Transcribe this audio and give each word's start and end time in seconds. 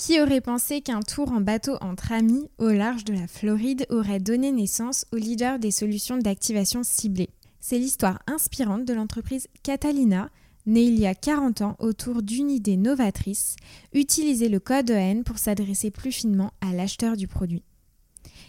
Qui 0.00 0.18
aurait 0.18 0.40
pensé 0.40 0.80
qu'un 0.80 1.02
tour 1.02 1.30
en 1.30 1.42
bateau 1.42 1.76
entre 1.82 2.12
amis 2.12 2.48
au 2.56 2.70
large 2.70 3.04
de 3.04 3.12
la 3.12 3.26
Floride 3.26 3.84
aurait 3.90 4.18
donné 4.18 4.50
naissance 4.50 5.04
au 5.12 5.16
leader 5.16 5.58
des 5.58 5.70
solutions 5.70 6.16
d'activation 6.16 6.82
ciblée 6.82 7.28
C'est 7.60 7.78
l'histoire 7.78 8.18
inspirante 8.26 8.86
de 8.86 8.94
l'entreprise 8.94 9.46
Catalina, 9.62 10.30
née 10.64 10.84
il 10.84 10.98
y 10.98 11.06
a 11.06 11.14
40 11.14 11.60
ans 11.60 11.76
autour 11.80 12.22
d'une 12.22 12.50
idée 12.50 12.78
novatrice, 12.78 13.56
utiliser 13.92 14.48
le 14.48 14.58
code 14.58 14.90
EN 14.90 15.22
pour 15.22 15.36
s'adresser 15.36 15.90
plus 15.90 16.12
finement 16.12 16.54
à 16.62 16.72
l'acheteur 16.72 17.14
du 17.14 17.28
produit. 17.28 17.62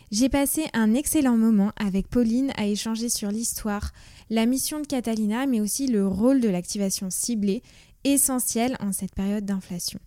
J'ai 0.09 0.29
passé 0.29 0.67
un 0.71 0.93
excellent 0.93 1.35
moment 1.35 1.73
avec 1.75 2.07
Pauline 2.07 2.53
à 2.55 2.65
échanger 2.65 3.09
sur 3.09 3.29
l'histoire, 3.29 3.91
la 4.29 4.45
mission 4.45 4.79
de 4.79 4.87
Catalina, 4.87 5.47
mais 5.47 5.59
aussi 5.59 5.87
le 5.87 6.07
rôle 6.07 6.39
de 6.39 6.47
l'activation 6.47 7.09
ciblée, 7.09 7.61
essentiel 8.05 8.77
en 8.79 8.93
cette 8.93 9.13
période 9.13 9.43
d'inflation. 9.43 9.99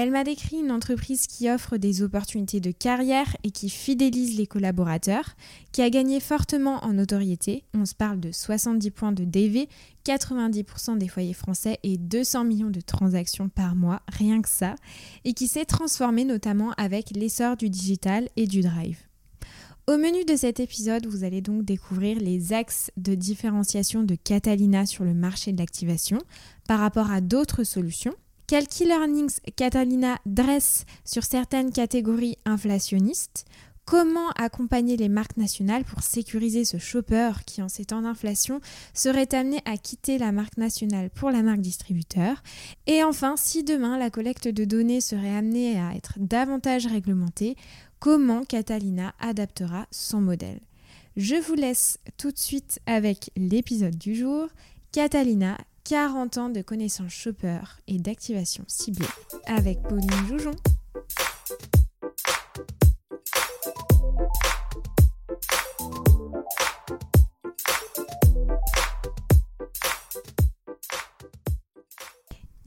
Elle 0.00 0.12
m'a 0.12 0.22
décrit 0.22 0.58
une 0.58 0.70
entreprise 0.70 1.26
qui 1.26 1.50
offre 1.50 1.76
des 1.76 2.02
opportunités 2.02 2.60
de 2.60 2.70
carrière 2.70 3.36
et 3.42 3.50
qui 3.50 3.68
fidélise 3.68 4.38
les 4.38 4.46
collaborateurs, 4.46 5.34
qui 5.72 5.82
a 5.82 5.90
gagné 5.90 6.20
fortement 6.20 6.84
en 6.84 6.92
notoriété. 6.92 7.64
On 7.74 7.84
se 7.84 7.96
parle 7.96 8.20
de 8.20 8.30
70 8.30 8.92
points 8.92 9.10
de 9.10 9.24
DV, 9.24 9.68
90% 10.06 10.98
des 10.98 11.08
foyers 11.08 11.34
français 11.34 11.80
et 11.82 11.96
200 11.96 12.44
millions 12.44 12.70
de 12.70 12.80
transactions 12.80 13.48
par 13.48 13.74
mois, 13.74 14.00
rien 14.06 14.40
que 14.40 14.48
ça, 14.48 14.76
et 15.24 15.32
qui 15.32 15.48
s'est 15.48 15.64
transformée 15.64 16.24
notamment 16.24 16.70
avec 16.76 17.10
l'essor 17.10 17.56
du 17.56 17.68
digital 17.68 18.28
et 18.36 18.46
du 18.46 18.60
drive. 18.60 18.98
Au 19.88 19.96
menu 19.96 20.24
de 20.24 20.36
cet 20.36 20.60
épisode, 20.60 21.06
vous 21.06 21.24
allez 21.24 21.40
donc 21.40 21.64
découvrir 21.64 22.20
les 22.20 22.52
axes 22.52 22.92
de 22.96 23.16
différenciation 23.16 24.04
de 24.04 24.14
Catalina 24.14 24.86
sur 24.86 25.02
le 25.02 25.14
marché 25.14 25.50
de 25.50 25.58
l'activation 25.58 26.18
par 26.68 26.78
rapport 26.78 27.10
à 27.10 27.20
d'autres 27.20 27.64
solutions 27.64 28.14
quels 28.48 28.66
key 28.66 28.86
learnings 28.86 29.40
Catalina 29.56 30.18
dresse 30.24 30.86
sur 31.04 31.22
certaines 31.22 31.70
catégories 31.70 32.38
inflationnistes. 32.46 33.44
Comment 33.84 34.30
accompagner 34.36 34.96
les 34.96 35.10
marques 35.10 35.36
nationales 35.36 35.84
pour 35.84 36.02
sécuriser 36.02 36.64
ce 36.64 36.78
shopper 36.78 37.30
qui, 37.46 37.62
en 37.62 37.68
ces 37.68 37.84
temps 37.84 38.02
d'inflation, 38.02 38.60
serait 38.94 39.34
amené 39.34 39.60
à 39.66 39.76
quitter 39.76 40.18
la 40.18 40.32
marque 40.32 40.56
nationale 40.56 41.10
pour 41.10 41.30
la 41.30 41.42
marque 41.42 41.60
distributeur? 41.60 42.42
Et 42.86 43.04
enfin, 43.04 43.36
si 43.36 43.64
demain 43.64 43.98
la 43.98 44.10
collecte 44.10 44.48
de 44.48 44.64
données 44.64 45.02
serait 45.02 45.34
amenée 45.34 45.78
à 45.78 45.94
être 45.94 46.14
davantage 46.16 46.86
réglementée, 46.86 47.54
comment 47.98 48.44
Catalina 48.44 49.14
adaptera 49.20 49.86
son 49.90 50.22
modèle? 50.22 50.60
Je 51.16 51.36
vous 51.36 51.54
laisse 51.54 51.98
tout 52.16 52.30
de 52.30 52.38
suite 52.38 52.80
avec 52.86 53.30
l'épisode 53.36 53.96
du 53.96 54.14
jour. 54.14 54.48
Catalina 54.92 55.58
40 55.88 56.36
ans 56.36 56.48
de 56.50 56.60
connaissances 56.60 57.14
shopper 57.14 57.60
et 57.86 57.98
d'activation 57.98 58.62
ciblée 58.66 59.06
avec 59.46 59.80
Pauline 59.84 60.10
Joujon. 60.28 60.54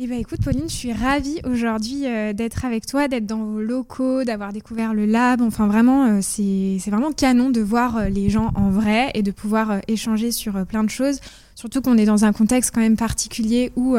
Eh 0.03 0.07
bien, 0.07 0.17
écoute, 0.17 0.41
Pauline, 0.43 0.67
je 0.67 0.73
suis 0.73 0.93
ravie 0.93 1.41
aujourd'hui 1.43 2.07
euh, 2.07 2.33
d'être 2.33 2.65
avec 2.65 2.87
toi, 2.87 3.07
d'être 3.07 3.27
dans 3.27 3.43
vos 3.43 3.61
locaux, 3.61 4.23
d'avoir 4.23 4.51
découvert 4.51 4.95
le 4.95 5.05
lab. 5.05 5.43
Enfin, 5.43 5.67
vraiment, 5.67 6.05
euh, 6.05 6.19
c'est 6.23 6.79
vraiment 6.89 7.11
canon 7.11 7.51
de 7.51 7.61
voir 7.61 7.97
euh, 7.97 8.09
les 8.09 8.31
gens 8.31 8.49
en 8.55 8.71
vrai 8.71 9.11
et 9.13 9.21
de 9.21 9.29
pouvoir 9.29 9.79
échanger 9.87 10.31
sur 10.31 10.65
plein 10.65 10.83
de 10.83 10.89
choses. 10.89 11.19
Surtout 11.53 11.81
qu'on 11.81 11.99
est 11.99 12.05
dans 12.05 12.25
un 12.25 12.33
contexte 12.33 12.71
quand 12.73 12.81
même 12.81 12.97
particulier 12.97 13.71
où 13.75 13.95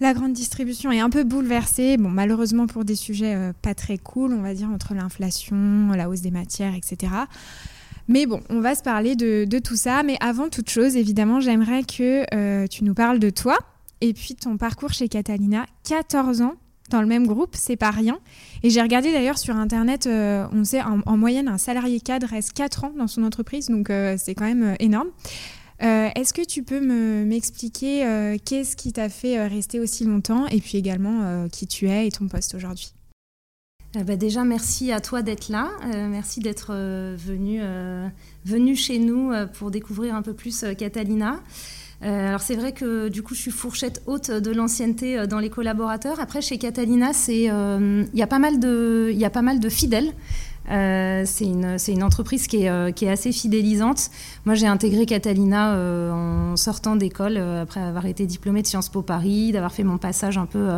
la 0.00 0.14
grande 0.14 0.32
distribution 0.32 0.90
est 0.90 1.00
un 1.00 1.10
peu 1.10 1.24
bouleversée. 1.24 1.98
Bon, 1.98 2.08
malheureusement 2.08 2.66
pour 2.66 2.86
des 2.86 2.96
sujets 2.96 3.36
pas 3.60 3.74
très 3.74 3.98
cool, 3.98 4.32
on 4.32 4.40
va 4.40 4.54
dire, 4.54 4.70
entre 4.70 4.94
l'inflation, 4.94 5.90
la 5.94 6.08
hausse 6.08 6.22
des 6.22 6.30
matières, 6.30 6.74
etc. 6.74 7.12
Mais 8.08 8.24
bon, 8.24 8.40
on 8.48 8.60
va 8.60 8.74
se 8.74 8.82
parler 8.82 9.16
de, 9.16 9.44
de 9.44 9.58
tout 9.58 9.76
ça. 9.76 10.02
Mais 10.04 10.16
avant 10.20 10.48
toute 10.48 10.70
chose, 10.70 10.96
évidemment, 10.96 11.40
j'aimerais 11.40 11.82
que 11.82 12.66
tu 12.68 12.84
nous 12.84 12.94
parles 12.94 13.18
de 13.18 13.28
toi 13.28 13.58
et 14.04 14.12
puis 14.12 14.34
ton 14.34 14.58
parcours 14.58 14.92
chez 14.92 15.08
Catalina, 15.08 15.64
14 15.84 16.42
ans 16.42 16.56
dans 16.90 17.00
le 17.00 17.06
même 17.06 17.26
groupe, 17.26 17.54
c'est 17.54 17.76
pas 17.76 17.90
rien. 17.90 18.18
Et 18.62 18.68
j'ai 18.68 18.82
regardé 18.82 19.10
d'ailleurs 19.12 19.38
sur 19.38 19.56
internet, 19.56 20.06
euh, 20.06 20.46
on 20.52 20.62
sait 20.62 20.82
en, 20.82 21.16
moyenne 21.16 21.48
un 21.48 21.56
salarié 21.56 22.00
cadre 22.00 22.26
reste 22.26 22.52
4 22.52 22.84
ans 22.84 22.92
dans 22.98 23.06
son 23.06 23.24
entreprise, 23.24 23.68
donc 23.68 23.88
euh, 23.88 24.16
c'est 24.18 24.34
quand 24.34 24.44
même 24.44 24.62
euh, 24.62 24.74
énorme. 24.78 25.08
Est-ce 25.80 26.34
que 26.34 26.44
tu 26.44 26.62
peux 26.62 26.80
m'expliquer 26.80 28.38
qu'est-ce 28.42 28.74
qui 28.74 28.92
t'a 28.94 29.10
fait 29.10 29.46
rester 29.46 29.80
aussi 29.80 30.04
longtemps 30.04 30.46
et 30.46 30.58
puis 30.58 30.78
également 30.78 31.46
qui 31.50 31.66
tu 31.66 31.90
es 31.90 32.06
et 32.06 32.10
ton 32.10 32.26
poste 32.26 32.54
aujourd'hui? 32.54 32.94
Bah 33.94 34.16
déjà, 34.16 34.44
merci 34.44 34.92
à 34.92 35.00
toi 35.00 35.20
d'être 35.20 35.50
là. 35.50 35.72
merci 36.08 36.40
d'être 36.40 36.72
venu, 37.16 37.60
venu 38.46 38.76
chez 38.76 38.98
nous 38.98 39.32
pour 39.52 39.70
découvrir 39.70 40.14
un 40.14 40.22
peu 40.22 40.32
plus 40.32 40.64
Catalina. 40.78 41.42
Euh, 42.04 42.28
alors 42.28 42.42
c'est 42.42 42.56
vrai 42.56 42.72
que 42.72 43.08
du 43.08 43.22
coup 43.22 43.34
je 43.34 43.40
suis 43.40 43.50
fourchette 43.50 44.02
haute 44.06 44.30
de 44.30 44.50
l'ancienneté 44.50 45.18
euh, 45.18 45.26
dans 45.26 45.38
les 45.38 45.50
collaborateurs. 45.50 46.20
Après 46.20 46.42
chez 46.42 46.58
Catalina, 46.58 47.12
euh, 47.28 48.04
il 48.12 48.18
y 48.18 48.22
a 48.22 48.26
pas 48.26 48.38
mal 48.38 48.60
de 48.60 49.10
y 49.14 49.24
a 49.24 49.30
pas 49.30 49.42
mal 49.42 49.58
de 49.58 49.68
fidèles. 49.68 50.12
c'est 50.68 51.44
une, 51.44 51.76
une, 51.88 52.02
entreprise 52.02 52.46
qui 52.46 52.64
est, 52.64 52.94
qui 52.94 53.04
est, 53.04 53.10
assez 53.10 53.32
fidélisante. 53.32 54.10
Moi, 54.46 54.54
j'ai 54.54 54.66
intégré 54.66 55.04
Catalina 55.04 55.76
en 56.10 56.56
sortant 56.56 56.96
d'école, 56.96 57.36
après 57.36 57.80
avoir 57.80 58.06
été 58.06 58.26
diplômée 58.26 58.62
de 58.62 58.66
Sciences 58.66 58.88
Po 58.88 59.02
Paris, 59.02 59.52
d'avoir 59.52 59.72
fait 59.72 59.84
mon 59.84 59.98
passage 59.98 60.38
un 60.38 60.46
peu 60.46 60.70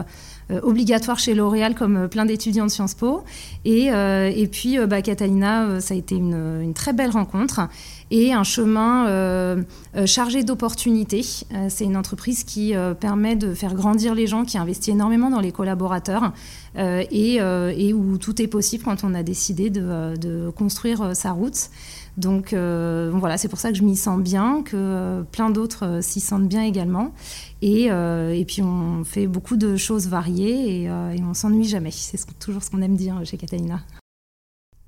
obligatoire 0.63 1.19
chez 1.19 1.35
L'Oréal, 1.35 1.75
comme 1.75 2.09
plein 2.09 2.25
d'étudiants 2.25 2.67
de 2.67 2.71
Sciences 2.71 2.95
Po. 2.95 3.25
Et, 3.65 3.87
et 3.87 4.49
puis, 4.51 4.79
bah, 4.87 5.03
Catalina, 5.03 5.81
ça 5.81 5.95
a 5.95 5.97
été 5.97 6.15
une, 6.15 6.73
très 6.75 6.93
belle 6.93 7.11
rencontre 7.11 7.69
et 8.11 8.33
un 8.33 8.45
chemin 8.45 9.09
euh, 9.09 9.63
euh, 9.97 10.07
chargé 10.07 10.45
d'opportunités. 10.45 11.25
Euh, 11.53 11.67
c'est 11.69 11.85
une 11.85 11.97
entreprise 11.97 12.45
qui 12.45 12.75
permet 13.01 13.37
de 13.37 13.55
faire 13.55 13.75
grandir 13.75 14.15
les 14.15 14.27
gens, 14.27 14.45
qui 14.45 14.59
investit 14.59 14.93
énormément 14.93 15.31
dans 15.31 15.41
les 15.41 15.53
collaborateurs 15.53 16.33
et, 16.77 17.41
où 17.93 18.19
tout 18.19 18.43
est 18.43 18.47
possible 18.47 18.85
quand 18.85 19.03
on 19.03 19.15
a 19.15 19.23
décidé 19.23 19.71
de, 19.71 20.51
construire 20.51 21.17
sa 21.17 21.33
route. 21.33 21.71
Donc 22.17 22.55
voilà, 22.55 23.39
c'est 23.39 23.49
pour 23.49 23.59
ça 23.59 23.71
que 23.71 23.77
je 23.77 23.83
m'y 23.83 23.97
sens 23.97 24.21
bien, 24.21 24.63
que 24.63 25.23
plein 25.33 25.51
d'autres 25.51 26.01
s'y 26.03 26.21
sentent 26.21 26.49
bien 26.49 26.63
également. 26.63 27.13
Et, 27.63 27.91
puis 28.47 28.63
on 28.63 29.05
fait 29.05 29.27
beaucoup 29.27 29.57
de 29.57 29.77
choses 29.77 30.09
variées 30.09 30.83
et, 30.83 30.85
et 30.85 31.23
on 31.23 31.35
s'ennuie 31.35 31.65
jamais. 31.65 31.91
C'est 31.91 32.39
toujours 32.39 32.63
ce 32.63 32.71
qu'on 32.71 32.83
aime 32.83 32.97
dire 32.97 33.21
chez 33.25 33.37
Catalina. 33.37 33.81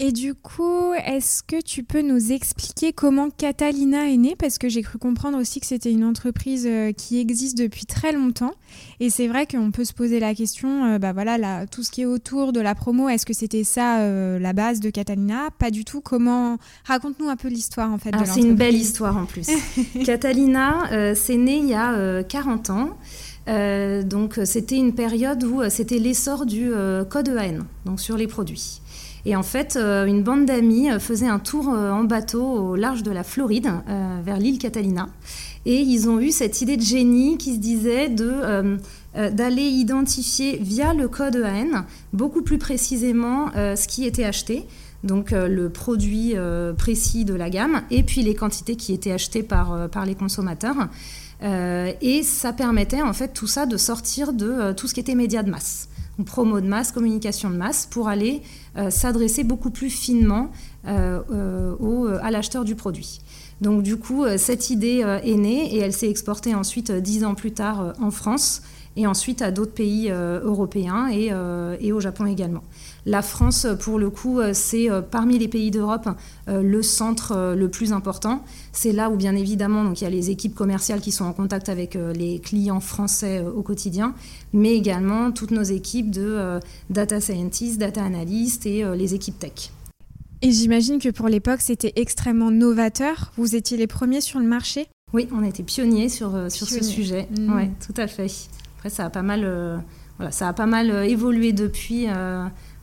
Et 0.00 0.12
du 0.12 0.34
coup, 0.34 0.92
est-ce 0.94 1.42
que 1.42 1.60
tu 1.60 1.82
peux 1.82 2.02
nous 2.02 2.30
expliquer 2.30 2.92
comment 2.92 3.30
Catalina 3.30 4.08
est 4.08 4.16
née? 4.16 4.36
Parce 4.38 4.56
que 4.56 4.68
j'ai 4.68 4.82
cru 4.82 4.96
comprendre 4.96 5.36
aussi 5.36 5.58
que 5.58 5.66
c'était 5.66 5.90
une 5.90 6.04
entreprise 6.04 6.68
euh, 6.70 6.92
qui 6.92 7.18
existe 7.18 7.58
depuis 7.58 7.84
très 7.84 8.12
longtemps. 8.12 8.54
Et 9.00 9.10
c'est 9.10 9.26
vrai 9.26 9.44
qu'on 9.46 9.72
peut 9.72 9.84
se 9.84 9.92
poser 9.92 10.20
la 10.20 10.36
question, 10.36 10.84
euh, 10.84 10.98
bah 11.00 11.12
voilà, 11.12 11.66
tout 11.66 11.82
ce 11.82 11.90
qui 11.90 12.02
est 12.02 12.06
autour 12.06 12.52
de 12.52 12.60
la 12.60 12.76
promo, 12.76 13.08
est-ce 13.08 13.26
que 13.26 13.32
c'était 13.32 13.64
ça 13.64 13.98
euh, 14.02 14.38
la 14.38 14.52
base 14.52 14.78
de 14.78 14.90
Catalina? 14.90 15.48
Pas 15.58 15.72
du 15.72 15.84
tout. 15.84 16.00
Comment 16.00 16.58
Raconte-nous 16.84 17.28
un 17.28 17.36
peu 17.36 17.48
l'histoire 17.48 17.92
en 17.92 17.98
fait. 17.98 18.14
c'est 18.24 18.40
une 18.40 18.54
belle 18.54 18.76
histoire 18.76 19.16
en 19.16 19.26
plus. 19.26 19.48
Catalina, 20.04 21.14
c'est 21.16 21.36
né 21.36 21.56
il 21.58 21.66
y 21.66 21.74
a 21.74 22.22
40 22.22 22.70
ans. 22.70 22.96
donc 24.04 24.38
c'était 24.44 24.76
une 24.76 24.94
période 24.94 25.42
où 25.42 25.68
c'était 25.68 25.98
l'essor 25.98 26.46
du 26.46 26.70
code 27.10 27.28
EAN, 27.28 27.64
donc 27.84 28.00
sur 28.00 28.16
les 28.16 28.28
produits. 28.28 28.80
Et 29.28 29.36
en 29.36 29.42
fait, 29.42 29.76
euh, 29.76 30.06
une 30.06 30.22
bande 30.22 30.46
d'amis 30.46 30.90
euh, 30.90 30.98
faisait 30.98 31.26
un 31.26 31.38
tour 31.38 31.68
euh, 31.68 31.92
en 31.92 32.04
bateau 32.04 32.42
au 32.42 32.76
large 32.76 33.02
de 33.02 33.10
la 33.10 33.22
Floride, 33.22 33.70
vers 34.24 34.38
l'île 34.38 34.58
Catalina. 34.58 35.10
Et 35.66 35.80
ils 35.80 36.08
ont 36.08 36.18
eu 36.18 36.30
cette 36.30 36.62
idée 36.62 36.78
de 36.78 36.82
génie 36.82 37.36
qui 37.36 37.54
se 37.54 37.58
disait 37.58 38.08
de 38.08 38.78
d'aller 39.14 39.62
identifier 39.62 40.58
via 40.58 40.94
le 40.94 41.08
code 41.08 41.36
EAN 41.36 41.84
beaucoup 42.12 42.42
plus 42.42 42.58
précisément 42.58 43.50
ce 43.54 43.88
qui 43.88 44.06
était 44.06 44.24
acheté, 44.24 44.64
donc 45.02 45.32
le 45.32 45.68
produit 45.68 46.34
précis 46.76 47.24
de 47.24 47.34
la 47.34 47.50
gamme, 47.50 47.82
et 47.90 48.02
puis 48.02 48.22
les 48.22 48.34
quantités 48.34 48.76
qui 48.76 48.92
étaient 48.92 49.12
achetées 49.12 49.42
par, 49.42 49.88
par 49.90 50.06
les 50.06 50.14
consommateurs. 50.14 50.88
et 51.42 52.22
ça 52.22 52.52
permettait 52.52 53.02
en 53.02 53.12
fait 53.12 53.32
tout 53.34 53.48
ça 53.48 53.66
de 53.66 53.76
sortir 53.76 54.32
de 54.32 54.72
tout 54.72 54.86
ce 54.86 54.94
qui 54.94 55.00
était 55.00 55.16
médias 55.16 55.42
de 55.42 55.50
masse 55.50 55.88
promo 56.24 56.60
de 56.60 56.66
masse, 56.66 56.92
communication 56.92 57.50
de 57.50 57.56
masse, 57.56 57.86
pour 57.86 58.08
aller 58.08 58.42
euh, 58.76 58.90
s'adresser 58.90 59.44
beaucoup 59.44 59.70
plus 59.70 59.90
finement 59.90 60.50
euh, 60.86 61.20
euh, 61.30 61.74
au, 61.78 62.06
à 62.06 62.30
l'acheteur 62.30 62.64
du 62.64 62.74
produit. 62.74 63.20
Donc 63.60 63.82
du 63.82 63.96
coup, 63.96 64.24
cette 64.36 64.70
idée 64.70 64.98
est 65.24 65.34
née 65.34 65.74
et 65.74 65.78
elle 65.78 65.92
s'est 65.92 66.08
exportée 66.08 66.54
ensuite 66.54 66.92
dix 66.92 67.24
ans 67.24 67.34
plus 67.34 67.50
tard 67.50 67.92
en 68.00 68.12
France. 68.12 68.62
et 68.96 69.06
ensuite 69.06 69.42
à 69.42 69.50
d'autres 69.50 69.74
pays 69.74 70.10
européens 70.10 71.08
et, 71.08 71.92
au 71.92 71.98
Japon 71.98 72.26
également. 72.26 72.62
La 73.08 73.22
France, 73.22 73.66
pour 73.80 73.98
le 73.98 74.10
coup, 74.10 74.40
c'est 74.52 74.88
parmi 75.10 75.38
les 75.38 75.48
pays 75.48 75.70
d'Europe 75.70 76.08
le 76.46 76.82
centre 76.82 77.54
le 77.56 77.68
plus 77.70 77.92
important. 77.92 78.44
C'est 78.72 78.92
là 78.92 79.08
où, 79.08 79.16
bien 79.16 79.34
évidemment, 79.34 79.82
donc, 79.82 80.00
il 80.00 80.04
y 80.04 80.06
a 80.06 80.10
les 80.10 80.30
équipes 80.30 80.54
commerciales 80.54 81.00
qui 81.00 81.10
sont 81.10 81.24
en 81.24 81.32
contact 81.32 81.70
avec 81.70 81.96
les 82.14 82.38
clients 82.38 82.80
français 82.80 83.40
au 83.40 83.62
quotidien, 83.62 84.14
mais 84.52 84.74
également 84.74 85.32
toutes 85.32 85.52
nos 85.52 85.62
équipes 85.62 86.10
de 86.10 86.60
data 86.90 87.20
scientists, 87.20 87.78
data 87.78 88.04
analysts 88.04 88.66
et 88.66 88.84
les 88.94 89.14
équipes 89.14 89.38
tech. 89.38 89.70
Et 90.40 90.52
j'imagine 90.52 91.00
que 91.00 91.08
pour 91.08 91.28
l'époque, 91.28 91.60
c'était 91.60 91.94
extrêmement 91.96 92.50
novateur. 92.50 93.32
Vous 93.36 93.56
étiez 93.56 93.76
les 93.76 93.88
premiers 93.88 94.20
sur 94.20 94.38
le 94.38 94.46
marché? 94.46 94.86
Oui, 95.12 95.26
on 95.32 95.42
été 95.42 95.62
pionniers 95.62 96.08
sur, 96.08 96.34
euh, 96.34 96.48
sur 96.48 96.68
ce 96.68 96.84
sujet. 96.84 97.26
Mmh. 97.30 97.56
Oui, 97.56 97.70
tout 97.84 97.98
à 98.00 98.06
fait. 98.06 98.26
Après, 98.76 98.90
ça 98.90 99.06
a 99.06 99.10
pas 99.10 99.22
mal, 99.22 99.42
euh, 99.44 99.78
voilà, 100.18 100.30
ça 100.30 100.48
a 100.48 100.52
pas 100.52 100.66
mal 100.66 100.90
euh, 100.90 101.04
évolué 101.04 101.52
depuis. 101.52 102.06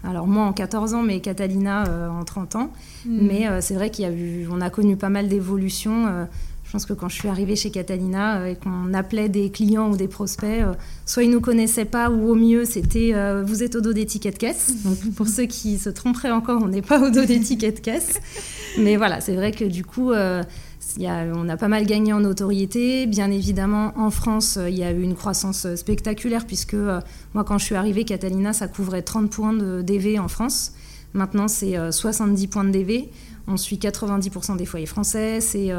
Alors 0.04 0.28
moi 0.28 0.44
en 0.44 0.54
14 0.54 0.94
ans, 0.94 1.02
mais 1.02 1.20
Catalina 1.20 1.86
en 2.12 2.24
30 2.24 2.56
ans. 2.56 2.72
Mmh. 3.06 3.18
Mais 3.22 3.62
c'est 3.62 3.74
vrai 3.74 3.90
qu'il 3.90 4.06
y 4.06 4.08
a 4.08 4.12
eu, 4.12 4.48
on 4.52 4.62
a 4.62 4.70
connu 4.70 4.98
pas 4.98 5.10
mal 5.10 5.28
d'évolutions 5.28 6.28
pense 6.76 6.86
que 6.86 6.92
quand 6.92 7.08
je 7.08 7.16
suis 7.16 7.30
arrivée 7.30 7.56
chez 7.56 7.72
Catalina 7.72 8.40
euh, 8.40 8.48
et 8.48 8.56
qu'on 8.56 8.94
appelait 8.94 9.30
des 9.30 9.50
clients 9.50 9.92
ou 9.92 9.96
des 9.96 10.10
prospects, 10.10 10.62
euh, 10.62 10.74
soit 11.06 11.24
ils 11.24 11.32
nous 11.32 11.40
connaissaient 11.40 11.86
pas 11.86 12.10
ou 12.10 12.30
au 12.30 12.36
mieux 12.36 12.66
c'était 12.66 13.12
euh, 13.14 13.46
vous 13.48 13.64
êtes 13.64 13.76
au 13.76 13.82
dos 13.82 13.94
des 13.94 14.06
tickets 14.06 14.34
de 14.34 14.40
caisse. 14.40 14.74
Donc 14.84 14.98
pour 15.16 15.30
ceux 15.30 15.46
qui 15.46 15.78
se 15.78 15.90
tromperaient 15.90 16.32
encore, 16.32 16.62
on 16.62 16.68
n'est 16.68 16.82
pas 16.82 17.00
au 17.00 17.10
dos 17.12 17.24
des 17.24 17.40
tickets 17.40 17.78
de 17.78 17.80
caisse. 17.80 18.20
Mais 18.78 18.98
voilà, 18.98 19.22
c'est 19.22 19.36
vrai 19.36 19.54
que 19.54 19.64
du 19.64 19.86
coup, 19.86 20.12
y 21.04 21.08
a, 21.08 21.26
on 21.36 21.50
a 21.50 21.58
pas 21.58 21.68
mal 21.68 21.86
gagné 21.86 22.14
en 22.14 22.20
notoriété. 22.20 23.06
Bien 23.08 23.32
évidemment, 23.32 23.94
en 23.98 24.12
France, 24.12 24.58
il 24.68 24.76
y 24.76 24.84
a 24.84 24.92
eu 24.92 25.02
une 25.02 25.16
croissance 25.16 25.68
spectaculaire 25.76 26.46
puisque 26.46 26.76
moi, 27.34 27.44
quand 27.44 27.58
je 27.58 27.66
suis 27.66 27.76
arrivée, 27.76 28.06
Catalina, 28.06 28.54
ça 28.54 28.68
couvrait 28.68 29.02
30 29.02 29.30
points 29.30 29.54
de 29.54 29.82
DV 29.82 30.20
en 30.20 30.28
France. 30.28 30.74
Maintenant, 31.14 31.48
c'est 31.48 31.76
70 31.92 32.48
points 32.48 32.64
de 32.66 32.72
DV. 32.72 33.10
On 33.48 33.58
suit 33.58 33.78
90% 33.78 34.58
des 34.58 34.66
foyers 34.66 34.88
français, 34.88 35.40
c'est 35.40 35.72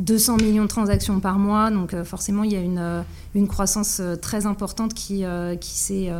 200 0.00 0.34
euh, 0.34 0.44
millions 0.44 0.64
de 0.64 0.68
transactions 0.68 1.20
par 1.20 1.38
mois, 1.38 1.70
donc 1.70 1.94
euh, 1.94 2.04
forcément 2.04 2.42
il 2.42 2.52
y 2.52 2.56
a 2.56 2.60
une, 2.60 2.78
euh, 2.78 3.02
une 3.36 3.46
croissance 3.46 4.02
très 4.20 4.46
importante 4.46 4.94
qui, 4.94 5.24
qui 5.60 5.70
s'est 5.70 6.10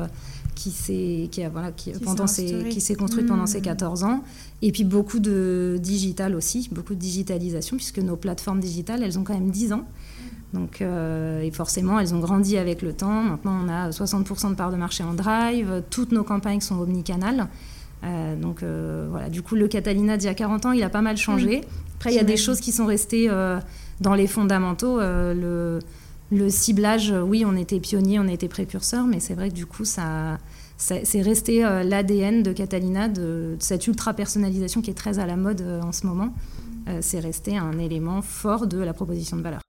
qui 0.54 0.70
s'est 0.70 1.28
qui, 1.32 1.44
voilà, 1.52 1.72
qui, 1.72 1.90
pendant 1.90 2.26
qui 2.26 2.80
s'est 2.80 2.94
construite 2.94 3.26
pendant 3.26 3.46
ces 3.46 3.60
14 3.60 4.02
mmh. 4.02 4.06
ans 4.06 4.22
et 4.64 4.72
puis 4.72 4.82
beaucoup 4.82 5.20
de 5.20 5.78
digital 5.80 6.34
aussi 6.34 6.68
beaucoup 6.72 6.94
de 6.94 6.98
digitalisation 6.98 7.76
puisque 7.76 7.98
nos 7.98 8.16
plateformes 8.16 8.60
digitales 8.60 9.02
elles 9.02 9.18
ont 9.18 9.22
quand 9.22 9.34
même 9.34 9.50
10 9.50 9.74
ans 9.74 9.84
donc 10.52 10.80
et 10.80 11.50
forcément 11.52 12.00
elles 12.00 12.14
ont 12.14 12.20
grandi 12.20 12.56
avec 12.56 12.80
le 12.82 12.92
temps 12.92 13.22
maintenant 13.22 13.60
on 13.64 13.68
a 13.68 13.90
60% 13.90 14.50
de 14.50 14.54
parts 14.54 14.70
de 14.70 14.76
marché 14.76 15.04
en 15.04 15.12
drive 15.12 15.82
toutes 15.90 16.12
nos 16.12 16.24
campagnes 16.24 16.60
sont 16.60 16.78
omnicanales 16.78 17.48
euh, 18.04 18.36
donc 18.36 18.62
euh, 18.62 19.06
voilà, 19.10 19.28
du 19.28 19.42
coup, 19.42 19.54
le 19.54 19.68
Catalina 19.68 20.16
d'il 20.16 20.26
y 20.26 20.30
a 20.30 20.34
40 20.34 20.66
ans, 20.66 20.72
il 20.72 20.82
a 20.82 20.90
pas 20.90 21.00
mal 21.00 21.16
changé. 21.16 21.60
Mm. 21.60 21.64
Après, 21.96 22.12
il 22.12 22.16
y 22.16 22.20
a 22.20 22.24
des 22.24 22.36
choses 22.36 22.60
qui 22.60 22.72
sont 22.72 22.86
restées 22.86 23.28
euh, 23.30 23.58
dans 24.00 24.14
les 24.14 24.26
fondamentaux. 24.26 24.98
le, 25.00 25.78
le 26.32 26.50
ciblage, 26.50 27.14
oui, 27.26 27.44
on 27.46 27.56
était 27.56 27.80
pionniers, 27.80 28.18
on 28.18 28.28
était 28.28 28.48
précurseurs, 28.48 29.06
mais 29.06 29.20
c'est 29.20 29.34
vrai 29.34 29.50
que 29.50 29.54
du 29.54 29.66
coup, 29.66 29.84
ça, 29.84 30.38
c'est 30.76 31.22
resté 31.22 31.60
l'ADN 31.60 32.42
de 32.42 32.52
Catalina, 32.52 33.08
de, 33.08 33.56
cette 33.58 33.86
ultra-personnalisation 33.86 34.82
qui 34.82 34.90
est 34.90 34.94
très 34.94 35.18
à 35.18 35.26
la 35.26 35.36
mode 35.36 35.62
en 35.82 35.92
ce 35.92 36.06
moment. 36.06 36.34
c'est 37.00 37.20
resté 37.20 37.56
un 37.56 37.78
élément 37.78 38.22
fort 38.22 38.66
de 38.66 38.78
la 38.78 38.92
proposition 38.92 39.36
de 39.36 39.42
valeur. 39.42 39.60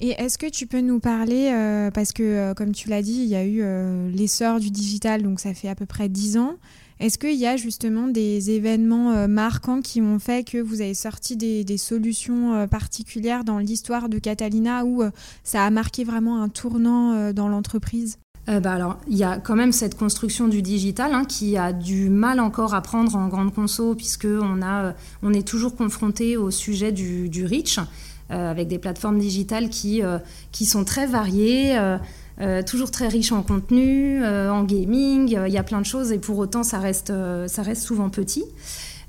Et 0.00 0.10
est-ce 0.10 0.38
que 0.38 0.48
tu 0.48 0.66
peux 0.66 0.80
nous 0.80 1.00
parler, 1.00 1.50
parce 1.92 2.12
que 2.12 2.52
comme 2.54 2.72
tu 2.72 2.88
l'as 2.88 3.02
dit, 3.02 3.22
il 3.22 3.28
y 3.28 3.36
a 3.36 3.44
eu 3.44 3.62
l'essor 4.10 4.58
du 4.58 4.70
digital, 4.70 5.22
donc 5.22 5.38
ça 5.38 5.54
fait 5.54 5.68
à 5.68 5.74
peu 5.74 5.86
près 5.86 6.08
10 6.08 6.38
ans. 6.38 6.56
Est-ce 7.00 7.18
qu'il 7.18 7.34
y 7.34 7.46
a 7.46 7.56
justement 7.56 8.08
des 8.08 8.50
événements 8.50 9.12
euh, 9.12 9.26
marquants 9.26 9.80
qui 9.82 10.00
ont 10.00 10.18
fait 10.18 10.48
que 10.48 10.58
vous 10.58 10.80
avez 10.80 10.94
sorti 10.94 11.36
des, 11.36 11.76
solutions 11.76 12.54
euh, 12.54 12.66
particulières 12.66 13.44
dans 13.44 13.58
l'histoire 13.58 14.08
de 14.08 14.18
Catalina 14.18 14.84
où 14.84 15.02
euh, 15.02 15.10
ça 15.42 15.64
a 15.64 15.70
marqué 15.70 16.04
vraiment 16.04 16.40
un 16.40 16.48
tournant 16.48 17.32
dans 17.32 17.48
l'entreprise? 17.48 18.18
Bah 18.46 18.72
alors, 18.72 18.98
il 19.08 19.16
y 19.16 19.24
a 19.24 19.38
quand 19.38 19.56
même 19.56 19.72
cette 19.72 19.96
construction 19.96 20.48
du 20.48 20.60
digital 20.60 21.14
hein, 21.14 21.24
qui 21.24 21.56
a 21.56 21.72
du 21.72 22.10
mal 22.10 22.40
encore 22.40 22.74
à 22.74 22.82
prendre 22.82 23.16
en 23.16 23.28
grande 23.28 23.54
conso 23.54 23.94
puisque 23.94 24.26
on, 24.26 24.60
a, 24.60 24.92
on 25.22 25.32
est 25.32 25.46
toujours 25.46 25.74
confronté 25.76 26.36
au 26.36 26.50
sujet 26.50 26.92
du, 26.92 27.30
du 27.30 27.46
reach 27.46 27.80
avec 28.28 28.68
des 28.68 28.78
plateformes 28.78 29.18
digitales 29.18 29.70
qui, 29.70 30.02
qui 30.52 30.66
sont 30.66 30.84
très 30.84 31.06
variées. 31.06 31.78
Euh, 32.40 32.62
toujours 32.62 32.90
très 32.90 33.06
riche 33.06 33.30
en 33.30 33.42
contenu, 33.42 34.24
euh, 34.24 34.50
en 34.50 34.64
gaming, 34.64 35.36
euh, 35.36 35.46
il 35.46 35.54
y 35.54 35.58
a 35.58 35.62
plein 35.62 35.80
de 35.80 35.86
choses 35.86 36.10
et 36.10 36.18
pour 36.18 36.36
autant 36.38 36.64
ça 36.64 36.80
reste, 36.80 37.12
ça 37.46 37.62
reste 37.62 37.82
souvent 37.82 38.10
petit. 38.10 38.44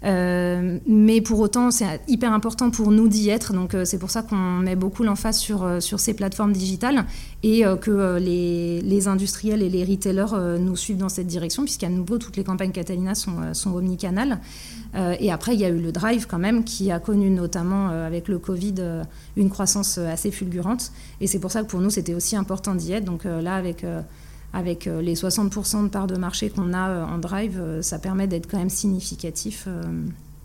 Mais 0.03 1.21
pour 1.21 1.39
autant, 1.39 1.71
c'est 1.71 2.01
hyper 2.07 2.31
important 2.33 2.69
pour 2.69 2.91
nous 2.91 3.07
d'y 3.07 3.29
être. 3.29 3.53
Donc, 3.53 3.75
c'est 3.85 3.97
pour 3.97 4.11
ça 4.11 4.21
qu'on 4.21 4.59
met 4.59 4.75
beaucoup 4.75 5.03
l'emphase 5.03 5.37
sur, 5.37 5.81
sur 5.81 5.99
ces 5.99 6.13
plateformes 6.13 6.53
digitales 6.53 7.05
et 7.43 7.63
que 7.81 8.17
les, 8.17 8.81
les, 8.81 9.07
industriels 9.07 9.61
et 9.61 9.69
les 9.69 9.83
retailers 9.83 10.59
nous 10.59 10.75
suivent 10.75 10.97
dans 10.97 11.09
cette 11.09 11.27
direction, 11.27 11.63
puisqu'à 11.63 11.89
nouveau, 11.89 12.17
toutes 12.17 12.37
les 12.37 12.43
campagnes 12.43 12.71
Catalina 12.71 13.15
sont, 13.15 13.53
sont 13.53 13.73
omnicanales. 13.73 14.39
Euh, 14.95 15.15
et 15.19 15.31
après, 15.31 15.53
il 15.53 15.59
y 15.59 15.65
a 15.65 15.69
eu 15.69 15.79
le 15.79 15.91
drive 15.91 16.25
quand 16.27 16.39
même, 16.39 16.63
qui 16.63 16.91
a 16.91 16.99
connu 16.99 17.29
notamment 17.29 17.89
euh, 17.89 18.07
avec 18.07 18.27
le 18.27 18.39
Covid 18.39 18.75
euh, 18.79 19.03
une 19.35 19.49
croissance 19.49 19.97
assez 19.97 20.31
fulgurante. 20.31 20.91
Et 21.19 21.27
c'est 21.27 21.39
pour 21.39 21.51
ça 21.51 21.61
que 21.61 21.67
pour 21.67 21.81
nous, 21.81 21.89
c'était 21.89 22.13
aussi 22.13 22.35
important 22.35 22.75
d'y 22.75 22.93
être. 22.93 23.05
Donc 23.05 23.25
là, 23.25 23.55
avec 23.55 23.85
avec 24.55 24.85
les 24.85 25.13
60% 25.13 25.83
de 25.83 25.89
parts 25.89 26.07
de 26.07 26.15
marché 26.15 26.49
qu'on 26.49 26.73
a 26.73 27.05
en 27.05 27.19
drive, 27.19 27.61
ça 27.81 27.99
permet 27.99 28.25
d'être 28.25 28.49
quand 28.49 28.57
même 28.57 28.69
significatif 28.69 29.67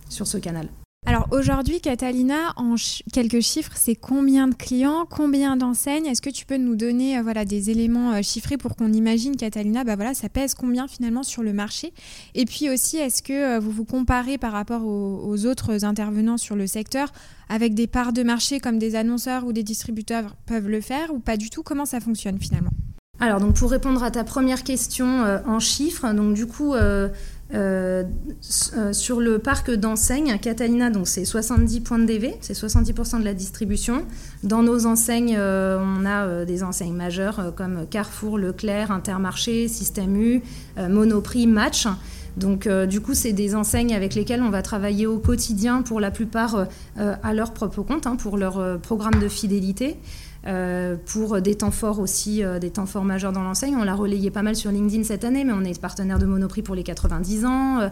sur 0.09 0.27
ce 0.27 0.37
canal. 0.37 0.69
Alors 1.07 1.29
aujourd'hui, 1.31 1.81
Catalina, 1.81 2.53
en 2.57 2.75
quelques 3.11 3.41
chiffres, 3.41 3.73
c'est 3.75 3.95
combien 3.95 4.49
de 4.49 4.55
clients, 4.55 5.07
combien 5.09 5.57
d'enseignes? 5.57 6.05
Est-ce 6.05 6.21
que 6.21 6.29
tu 6.29 6.45
peux 6.45 6.59
nous 6.59 6.77
donner 6.77 7.17
euh, 7.17 7.23
voilà, 7.23 7.47
des 7.47 7.71
éléments 7.71 8.13
euh, 8.13 8.23
chiffrés 8.23 8.59
pour 8.59 8.77
qu'on 8.77 8.93
imagine 8.93 9.35
Catalina, 9.35 9.83
bah 9.83 9.97
voilà, 9.97 10.13
ça 10.13 10.29
pèse 10.29 10.53
combien 10.53 10.89
finalement 10.89 11.23
sur 11.23 11.43
le 11.43 11.55
marché? 11.55 11.95
Et 12.35 12.45
puis 12.45 12.69
aussi, 12.69 12.99
est-ce 12.99 13.23
que 13.23 13.33
euh, 13.33 13.59
vous 13.59 13.71
vous 13.71 13.87
comparez 13.87 14.37
par 14.37 14.53
rapport 14.53 14.85
aux, 14.85 15.47
autres 15.47 15.87
intervenants 15.87 16.37
sur 16.37 16.55
le 16.55 16.67
secteur 16.67 17.11
avec 17.49 17.73
des 17.73 17.87
parts 17.87 18.13
de 18.13 18.23
marché 18.23 18.61
comme 18.61 18.79
des 18.79 18.95
annonceurs 18.95 19.47
ou 19.47 19.55
des 19.55 19.63
distributeurs 19.63 20.37
peuvent 20.45 20.69
le 20.69 20.83
faire 20.83 21.15
ou 21.15 21.19
pas 21.19 21.39
du 21.39 21.49
tout? 21.49 21.63
Comment 21.63 21.87
ça 21.87 22.01
fonctionne 22.01 22.39
finalement? 22.39 22.73
Alors, 23.21 23.39
donc 23.39 23.55
pour 23.55 23.71
répondre 23.71 24.03
à 24.03 24.11
ta 24.11 24.25
première 24.25 24.65
question 24.65 25.25
en 25.47 25.61
chiffres, 25.61 26.11
donc 26.15 26.33
du 26.33 26.47
coup, 26.47 26.75
euh, 27.53 28.05
euh, 28.77 28.93
sur 28.93 29.21
le 29.21 29.41
parc 29.41 29.73
d'enseignes, 29.73 30.39
Catalina, 30.39 30.89
donc 30.89 31.09
c'est 31.09 31.25
70 31.25 31.81
points 31.81 31.99
de 31.99 32.05
DV, 32.05 32.37
c'est 32.41 32.55
70% 32.55 33.19
de 33.19 33.25
la 33.25 33.35
distribution. 33.35 34.05
Dans 34.45 34.63
nos 34.63 34.87
enseignes, 34.87 35.35
euh, 35.37 35.83
on 35.83 36.07
a 36.07 36.45
des 36.45 36.63
enseignes 36.63 36.95
majeures 36.95 37.53
comme 37.57 37.87
Carrefour, 37.91 38.39
Leclerc, 38.39 38.93
Intermarché, 38.93 39.67
Système 39.67 40.17
U, 40.17 40.43
Monoprix, 40.79 41.47
Match. 41.47 41.89
Donc 42.37 42.69
du 42.69 43.01
coup, 43.01 43.15
c'est 43.15 43.33
des 43.33 43.57
enseignes 43.57 43.95
avec 43.95 44.15
lesquelles 44.15 44.43
on 44.43 44.51
va 44.51 44.63
travailler 44.63 45.07
au 45.07 45.19
quotidien 45.19 45.83
pour 45.83 45.99
la 45.99 46.13
plupart 46.13 46.69
à 46.97 47.35
leur 47.35 47.53
propre 47.53 47.83
compte, 47.83 48.07
hein, 48.07 48.15
pour 48.15 48.39
leur 48.39 48.79
programme 48.81 49.21
de 49.21 49.29
fidélité. 49.29 49.97
Euh, 50.47 50.97
pour 51.05 51.43
des 51.43 51.55
temps 51.55 51.71
forts 51.71 51.99
aussi, 51.99 52.43
euh, 52.43 52.59
des 52.59 52.71
temps 52.71 52.87
forts 52.87 53.05
majeurs 53.05 53.33
dans 53.33 53.43
l'enseigne. 53.43 53.77
On 53.77 53.85
l'a 53.85 53.95
relayé 53.95 54.31
pas 54.31 54.41
mal 54.41 54.57
sur 54.57 54.71
LinkedIn 54.71 55.05
cette 55.05 55.25
année, 55.25 55.45
mais 55.45 55.53
on 55.53 55.63
est 55.65 55.79
partenaire 55.79 56.19
de 56.19 56.25
Monoprix 56.25 56.63
pour 56.63 56.75
les 56.75 56.83
90 56.83 57.45
ans. 57.45 57.81
Euh, 57.81 57.89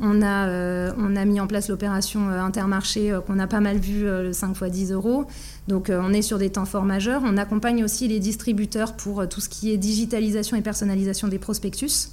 on, 0.00 0.20
a, 0.20 0.92
on 0.98 1.14
a 1.14 1.24
mis 1.24 1.38
en 1.38 1.46
place 1.46 1.68
l'opération 1.68 2.28
Intermarché 2.28 3.16
qu'on 3.26 3.38
a 3.38 3.46
pas 3.46 3.60
mal 3.60 3.76
vu, 3.76 4.02
le 4.04 4.32
5 4.32 4.56
x 4.56 4.64
10 4.64 4.92
euros. 4.92 5.26
Donc 5.68 5.92
on 5.92 6.12
est 6.12 6.22
sur 6.22 6.38
des 6.38 6.50
temps 6.50 6.64
forts 6.64 6.84
majeurs. 6.84 7.22
On 7.24 7.36
accompagne 7.36 7.84
aussi 7.84 8.08
les 8.08 8.18
distributeurs 8.18 8.94
pour 8.94 9.28
tout 9.28 9.40
ce 9.40 9.48
qui 9.48 9.70
est 9.70 9.76
digitalisation 9.76 10.56
et 10.56 10.62
personnalisation 10.62 11.28
des 11.28 11.38
prospectus. 11.38 12.08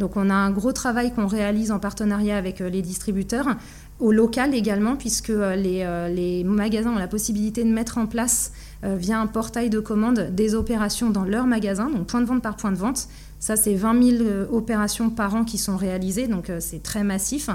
Donc 0.00 0.16
on 0.16 0.28
a 0.30 0.34
un 0.34 0.50
gros 0.50 0.72
travail 0.72 1.12
qu'on 1.12 1.26
réalise 1.26 1.70
en 1.70 1.78
partenariat 1.78 2.36
avec 2.36 2.58
les 2.58 2.82
distributeurs, 2.82 3.46
au 4.00 4.10
local 4.12 4.54
également, 4.54 4.96
puisque 4.96 5.28
les, 5.28 5.86
les 6.12 6.42
magasins 6.42 6.90
ont 6.90 6.98
la 6.98 7.06
possibilité 7.06 7.62
de 7.62 7.70
mettre 7.70 7.98
en 7.98 8.06
place 8.06 8.50
via 8.82 9.20
un 9.20 9.26
portail 9.26 9.68
de 9.68 9.80
commande 9.80 10.30
des 10.32 10.54
opérations 10.54 11.10
dans 11.10 11.24
leur 11.24 11.46
magasin, 11.46 11.90
donc 11.90 12.06
point 12.06 12.20
de 12.20 12.26
vente 12.26 12.42
par 12.42 12.56
point 12.56 12.72
de 12.72 12.76
vente. 12.76 13.08
Ça, 13.40 13.56
c'est 13.56 13.74
20 13.74 14.02
000 14.18 14.22
euh, 14.22 14.46
opérations 14.50 15.08
par 15.08 15.34
an 15.34 15.44
qui 15.44 15.56
sont 15.56 15.78
réalisées, 15.78 16.28
donc 16.28 16.50
euh, 16.50 16.58
c'est 16.60 16.82
très 16.82 17.02
massif. 17.02 17.48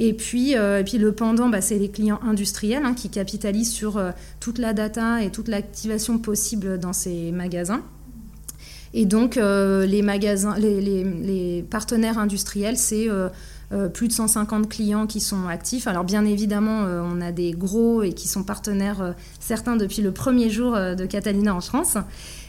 Et 0.00 0.12
puis, 0.12 0.54
le 0.54 1.10
pendant, 1.12 1.48
bah, 1.48 1.60
c'est 1.60 1.78
les 1.78 1.88
clients 1.88 2.18
industriels 2.26 2.84
hein, 2.84 2.94
qui 2.94 3.10
capitalisent 3.10 3.70
sur 3.70 4.02
toute 4.40 4.58
la 4.58 4.72
data 4.72 5.22
et 5.22 5.30
toute 5.30 5.46
l'activation 5.46 6.18
possible 6.18 6.80
dans 6.80 6.92
ces 6.92 7.30
magasins. 7.30 7.80
Et 8.92 9.06
donc, 9.06 9.36
les, 9.36 10.02
magasins, 10.02 10.58
les, 10.58 11.64
partenaires 11.70 12.18
industriels, 12.18 12.76
c'est 12.76 13.06
euh, 13.74 13.88
plus 13.88 14.06
de 14.06 14.12
150 14.12 14.68
clients 14.68 15.06
qui 15.06 15.20
sont 15.20 15.48
actifs. 15.48 15.88
Alors 15.88 16.04
bien 16.04 16.24
évidemment, 16.24 16.82
euh, 16.84 17.02
on 17.02 17.20
a 17.20 17.32
des 17.32 17.50
gros 17.50 18.04
et 18.04 18.12
qui 18.12 18.28
sont 18.28 18.44
partenaires, 18.44 19.02
euh, 19.02 19.12
certains 19.40 19.74
depuis 19.74 20.00
le 20.00 20.12
premier 20.12 20.48
jour 20.48 20.72
de 20.74 21.06
Catalina 21.06 21.54
en 21.54 21.60
France. 21.60 21.96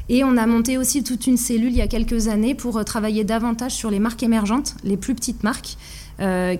Et 0.07 0.23
on 0.23 0.37
a 0.37 0.45
monté 0.45 0.77
aussi 0.77 1.03
toute 1.03 1.25
une 1.25 1.37
cellule 1.37 1.71
il 1.71 1.77
y 1.77 1.81
a 1.81 1.87
quelques 1.87 2.27
années 2.27 2.53
pour 2.53 2.85
travailler 2.85 3.23
davantage 3.23 3.71
sur 3.71 3.89
les 3.89 3.99
marques 3.99 4.21
émergentes, 4.21 4.75
les 4.83 4.97
plus 4.97 5.15
petites 5.15 5.43
marques. 5.43 5.77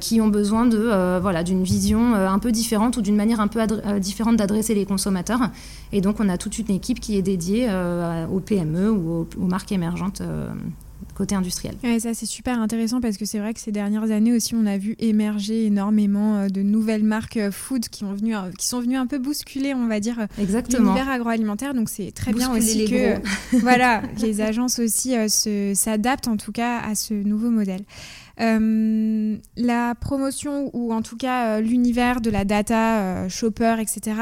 qui 0.02 0.20
ont 0.20 0.28
besoin 0.28 0.66
de 0.66 1.20
voilà 1.22 1.42
d'une 1.44 1.64
vision 1.64 2.14
un 2.14 2.40
peu 2.40 2.52
différente 2.52 2.98
ou 2.98 3.02
d'une 3.02 3.16
manière 3.16 3.40
un 3.40 3.48
peu 3.48 3.62
différente 4.00 4.36
d'adresser 4.36 4.74
les 4.76 4.86
consommateurs. 4.86 5.52
Et 5.94 6.02
donc 6.02 6.20
on 6.20 6.28
a 6.28 6.38
toute 6.38 6.60
une 6.60 6.72
équipe 6.72 7.00
qui 7.00 7.18
est 7.18 7.22
dédiée 7.22 7.70
aux 8.34 8.40
PME 8.40 8.90
ou 8.92 9.28
aux, 9.40 9.48
marques 9.48 9.72
émergentes 9.72 10.22
côté 11.16 11.34
industriel. 11.34 11.76
ça 12.00 12.14
c'est 12.14 12.26
super 12.26 12.60
intéressant 12.60 13.02
parce 13.02 13.18
que 13.18 13.26
c'est 13.26 13.40
vrai 13.40 13.54
que 13.54 13.60
ces 13.60 13.72
dernières 13.72 14.12
années 14.12 14.34
aussi 14.34 14.54
on 14.54 14.66
a 14.66 14.78
vu 14.78 14.96
émerger 15.00 15.66
énormément 15.66 16.38
euh, 16.38 16.48
de 16.50 16.62
nouvelles 16.62 17.04
marques 17.04 17.38
euh, 17.38 17.52
food 17.52 17.88
qui, 17.90 18.04
ont 18.04 18.14
venu, 18.14 18.36
euh, 18.36 18.52
qui 18.58 18.68
sont 18.68 18.82
venues 18.82 18.98
un 18.98 19.08
peu 19.08 19.18
bousculer 19.18 19.74
on 19.74 19.88
va 19.88 20.00
dire 20.00 20.28
l'univers 20.38 21.10
agroalimentaire 21.10 21.74
donc 21.74 21.90
c'est 21.90 22.12
très 22.12 22.34
bien 22.34 22.54
aussi 22.56 22.86
que 22.86 23.16
voilà 23.60 24.04
les 24.22 24.42
agences 24.42 24.80
aussi 24.80 25.16
s'adaptent 25.74 26.28
en 26.28 26.38
tout 26.38 26.52
cas 26.52 26.80
à 26.80 26.96
ce 26.96 27.14
nouveau 27.14 27.50
modèle. 27.50 27.82
Euh, 28.42 29.38
la 29.56 29.96
promotion 29.96 30.70
ou 30.74 30.94
en 30.94 31.02
tout 31.02 31.16
cas 31.16 31.58
euh, 31.58 31.62
l'univers 31.62 32.20
de 32.20 32.30
la 32.30 32.44
data, 32.44 33.00
euh, 33.00 33.30
shopper, 33.30 33.78
etc. 33.80 34.20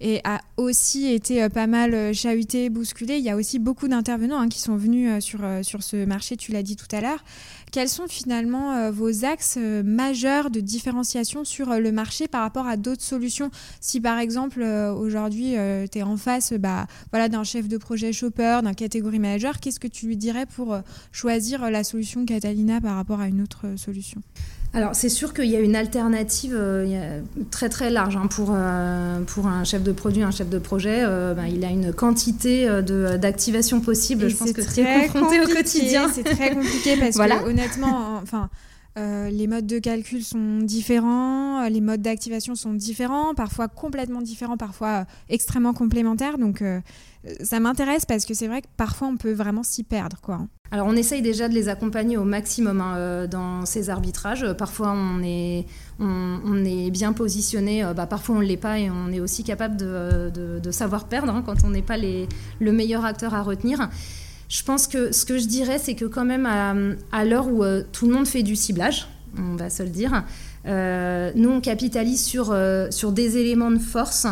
Et 0.00 0.20
a 0.24 0.40
aussi 0.56 1.12
été 1.12 1.48
pas 1.48 1.66
mal 1.66 2.14
chahuté, 2.14 2.70
bousculé. 2.70 3.16
Il 3.16 3.24
y 3.24 3.30
a 3.30 3.36
aussi 3.36 3.58
beaucoup 3.58 3.88
d'intervenants 3.88 4.38
hein, 4.38 4.48
qui 4.48 4.60
sont 4.60 4.76
venus 4.76 5.24
sur, 5.24 5.40
sur 5.62 5.82
ce 5.82 6.04
marché, 6.04 6.36
tu 6.36 6.52
l'as 6.52 6.62
dit 6.62 6.76
tout 6.76 6.86
à 6.92 7.00
l'heure. 7.00 7.24
Quels 7.70 7.88
sont 7.88 8.08
finalement 8.08 8.72
euh, 8.72 8.90
vos 8.90 9.24
axes 9.24 9.56
euh, 9.58 9.82
majeurs 9.82 10.50
de 10.50 10.60
différenciation 10.60 11.44
sur 11.44 11.70
euh, 11.70 11.78
le 11.80 11.92
marché 11.92 12.26
par 12.26 12.40
rapport 12.40 12.66
à 12.66 12.76
d'autres 12.76 13.02
solutions? 13.02 13.50
Si 13.80 14.00
par 14.00 14.18
exemple 14.18 14.62
aujourd'hui 14.62 15.54
tu 15.90 15.98
es 15.98 16.02
en 16.02 16.16
face 16.16 16.52
bah, 16.52 16.86
voilà, 17.10 17.28
d'un 17.28 17.44
chef 17.44 17.68
de 17.68 17.76
projet 17.76 18.12
shopper, 18.12 18.60
d'un 18.62 18.74
catégorie 18.74 19.18
manager, 19.18 19.60
qu'est-ce 19.60 19.80
que 19.80 19.88
tu 19.88 20.06
lui 20.06 20.16
dirais 20.16 20.46
pour 20.46 20.78
choisir 21.12 21.70
la 21.70 21.84
solution 21.84 22.24
Catalina 22.24 22.80
par 22.80 22.96
rapport 22.96 23.20
à 23.20 23.28
une 23.28 23.42
autre 23.42 23.66
solution? 23.76 24.20
Alors 24.74 24.94
c'est 24.94 25.08
sûr 25.08 25.32
qu'il 25.32 25.46
y 25.46 25.56
a 25.56 25.60
une 25.60 25.76
alternative 25.76 26.54
euh, 26.54 27.20
très 27.50 27.70
très 27.70 27.90
large 27.90 28.16
hein, 28.16 28.26
pour, 28.26 28.50
euh, 28.52 29.20
pour 29.22 29.46
un 29.46 29.64
chef 29.64 29.82
de 29.82 29.92
produit, 29.92 30.22
un 30.22 30.30
chef 30.30 30.50
de 30.50 30.58
projet. 30.58 31.00
Euh, 31.00 31.32
ben, 31.32 31.46
il 31.46 31.64
a 31.64 31.70
une 31.70 31.92
quantité 31.92 32.68
d'activation 33.18 33.80
possible. 33.80 34.28
je 34.28 34.36
pense 34.36 34.52
que 34.52 34.60
tu 34.60 34.80
es 34.80 35.08
confronté 35.08 35.40
au 35.40 35.46
quotidien. 35.46 36.08
C'est 36.12 36.24
très 36.24 36.54
compliqué 36.54 36.96
parce 36.96 37.16
que 37.16 37.48
honnêtement, 37.48 38.18
enfin. 38.22 38.50
Les 39.30 39.46
modes 39.46 39.66
de 39.66 39.78
calcul 39.78 40.22
sont 40.22 40.58
différents, 40.58 41.68
les 41.68 41.80
modes 41.80 42.02
d'activation 42.02 42.54
sont 42.54 42.72
différents, 42.72 43.34
parfois 43.34 43.68
complètement 43.68 44.22
différents, 44.22 44.56
parfois 44.56 45.06
extrêmement 45.28 45.72
complémentaires. 45.72 46.38
Donc 46.38 46.62
ça 47.42 47.60
m'intéresse 47.60 48.04
parce 48.04 48.24
que 48.24 48.34
c'est 48.34 48.46
vrai 48.46 48.62
que 48.62 48.68
parfois 48.76 49.08
on 49.08 49.16
peut 49.16 49.32
vraiment 49.32 49.62
s'y 49.62 49.82
perdre. 49.82 50.20
Quoi. 50.20 50.40
Alors 50.70 50.86
on 50.86 50.96
essaye 50.96 51.22
déjà 51.22 51.48
de 51.48 51.54
les 51.54 51.68
accompagner 51.68 52.16
au 52.16 52.24
maximum 52.24 52.80
hein, 52.80 52.96
euh, 52.96 53.26
dans 53.26 53.64
ces 53.66 53.90
arbitrages. 53.90 54.52
Parfois 54.54 54.94
on 54.94 55.22
est, 55.22 55.64
bien 56.90 57.12
positionné, 57.12 57.84
euh, 57.84 57.94
bah, 57.94 58.06
parfois 58.06 58.36
on 58.36 58.40
ne 58.40 58.44
l'est 58.44 58.56
pas 58.56 58.78
et 58.78 58.90
on 58.90 59.10
est 59.10 59.20
aussi 59.20 59.44
capable 59.44 59.76
de, 59.76 60.70
savoir 60.70 61.08
perdre 61.08 61.32
hein, 61.32 61.42
quand 61.44 61.64
on 61.64 61.70
n'est 61.70 61.82
pas 61.82 61.96
le 61.96 62.72
meilleur 62.72 63.04
acteur 63.04 63.34
à 63.34 63.42
retenir. 63.42 63.88
Je 64.48 64.62
pense 64.62 64.86
que 64.86 65.12
ce 65.12 65.24
que 65.24 65.38
je 65.38 65.46
dirais, 65.46 65.78
c'est 65.78 65.94
que 65.94 66.04
quand 66.04 66.24
même 66.24 66.46
à, 67.12 67.24
l'heure 67.24 67.48
où 67.48 67.62
euh, 67.62 67.82
tout 67.92 68.06
le 68.06 68.14
monde 68.14 68.26
fait 68.26 68.42
du 68.42 68.56
ciblage, 68.56 69.08
on 69.36 69.56
va 69.56 69.70
se 69.70 69.82
le 69.82 69.90
dire, 69.90 70.24
nous 70.64 71.50
on 71.50 71.60
capitalise 71.60 72.22
sur, 72.24 72.56
sur 72.90 73.12
des 73.12 73.36
éléments 73.36 73.70
de 73.70 73.78
force 73.78 74.26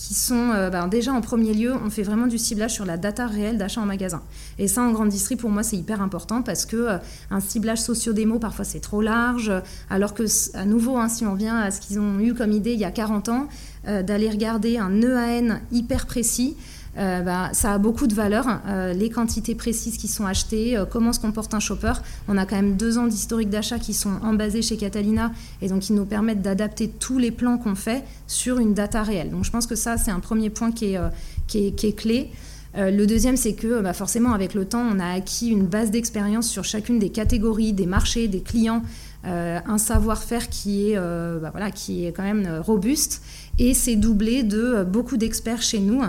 qui 0.00 0.14
sont 0.14 0.50
euh, 0.54 0.70
ben, 0.70 0.88
déjà 0.88 1.12
en 1.12 1.20
premier 1.20 1.52
lieu, 1.52 1.74
on 1.74 1.90
fait 1.90 2.02
vraiment 2.02 2.26
du 2.26 2.38
ciblage 2.38 2.72
sur 2.72 2.86
la 2.86 2.96
data 2.96 3.26
réelle 3.26 3.58
d'achat 3.58 3.82
en 3.82 3.86
magasin. 3.86 4.22
Et 4.58 4.66
ça, 4.66 4.80
en 4.80 4.92
grande 4.92 5.10
distrie, 5.10 5.36
pour 5.36 5.50
moi, 5.50 5.62
c'est 5.62 5.76
hyper 5.76 6.00
important 6.00 6.40
parce 6.40 6.64
que 6.64 6.76
euh, 6.76 6.98
un 7.30 7.40
ciblage 7.40 7.82
socio-démo, 7.82 8.38
parfois, 8.38 8.64
c'est 8.64 8.80
trop 8.80 9.02
large. 9.02 9.52
Alors 9.90 10.14
que, 10.14 10.24
à 10.56 10.64
nouveau, 10.64 10.96
hein, 10.96 11.10
si 11.10 11.26
on 11.26 11.34
vient 11.34 11.58
à 11.58 11.70
ce 11.70 11.82
qu'ils 11.82 12.00
ont 12.00 12.18
eu 12.18 12.32
comme 12.32 12.52
idée 12.52 12.72
il 12.72 12.80
y 12.80 12.86
a 12.86 12.90
40 12.90 13.28
ans, 13.28 13.48
euh, 13.88 14.02
d'aller 14.02 14.30
regarder 14.30 14.78
un 14.78 15.02
EAN 15.02 15.60
hyper 15.70 16.06
précis, 16.06 16.56
euh, 16.98 17.20
bah, 17.22 17.50
ça 17.52 17.72
a 17.72 17.78
beaucoup 17.78 18.06
de 18.06 18.14
valeur. 18.14 18.46
Euh, 18.66 18.92
les 18.92 19.10
quantités 19.10 19.54
précises 19.54 19.96
qui 19.96 20.08
sont 20.08 20.26
achetées, 20.26 20.76
euh, 20.76 20.84
comment 20.84 21.12
se 21.12 21.20
comporte 21.20 21.54
un 21.54 21.60
shopper. 21.60 21.92
On 22.28 22.36
a 22.36 22.46
quand 22.46 22.56
même 22.56 22.76
deux 22.76 22.98
ans 22.98 23.06
d'historique 23.06 23.50
d'achat 23.50 23.78
qui 23.78 23.94
sont 23.94 24.14
embasés 24.22 24.62
chez 24.62 24.76
Catalina 24.76 25.30
et 25.62 25.68
donc 25.68 25.80
qui 25.80 25.92
nous 25.92 26.04
permettent 26.04 26.42
d'adapter 26.42 26.88
tous 26.88 27.18
les 27.18 27.30
plans 27.30 27.58
qu'on 27.58 27.76
fait 27.76 28.02
sur 28.26 28.58
une 28.58 28.74
data 28.74 29.02
réelle. 29.02 29.30
Donc 29.30 29.44
je 29.44 29.50
pense 29.50 29.66
que 29.66 29.76
ça, 29.76 29.96
c'est 29.96 30.10
un 30.10 30.20
premier 30.20 30.50
point 30.50 30.72
qui 30.72 30.94
est, 30.94 31.96
clé. 31.96 32.30
le 32.76 33.04
deuxième, 33.06 33.36
c'est 33.36 33.54
que 33.54 33.80
bah, 33.80 33.92
forcément, 33.92 34.32
avec 34.32 34.54
le 34.54 34.64
temps, 34.64 34.84
on 34.92 34.98
a 34.98 35.12
acquis 35.12 35.48
une 35.48 35.66
base 35.66 35.90
d'expérience 35.90 36.48
sur 36.48 36.64
chacune 36.64 36.98
des 36.98 37.10
catégories, 37.10 37.72
des 37.72 37.86
marchés, 37.86 38.26
des 38.26 38.40
clients, 38.40 38.82
un 39.22 39.78
savoir-faire 39.78 40.48
qui, 40.48 40.90
est, 40.90 40.96
bah, 40.96 41.50
voilà, 41.52 41.70
qui 41.70 42.06
est 42.06 42.12
quand 42.12 42.24
même 42.24 42.60
robuste. 42.64 43.22
Et 43.58 43.74
c'est 43.74 43.96
doublé 43.96 44.42
de 44.42 44.84
beaucoup 44.84 45.18
d'experts 45.18 45.60
chez 45.60 45.80
nous 45.80 46.02
euh, 46.02 46.08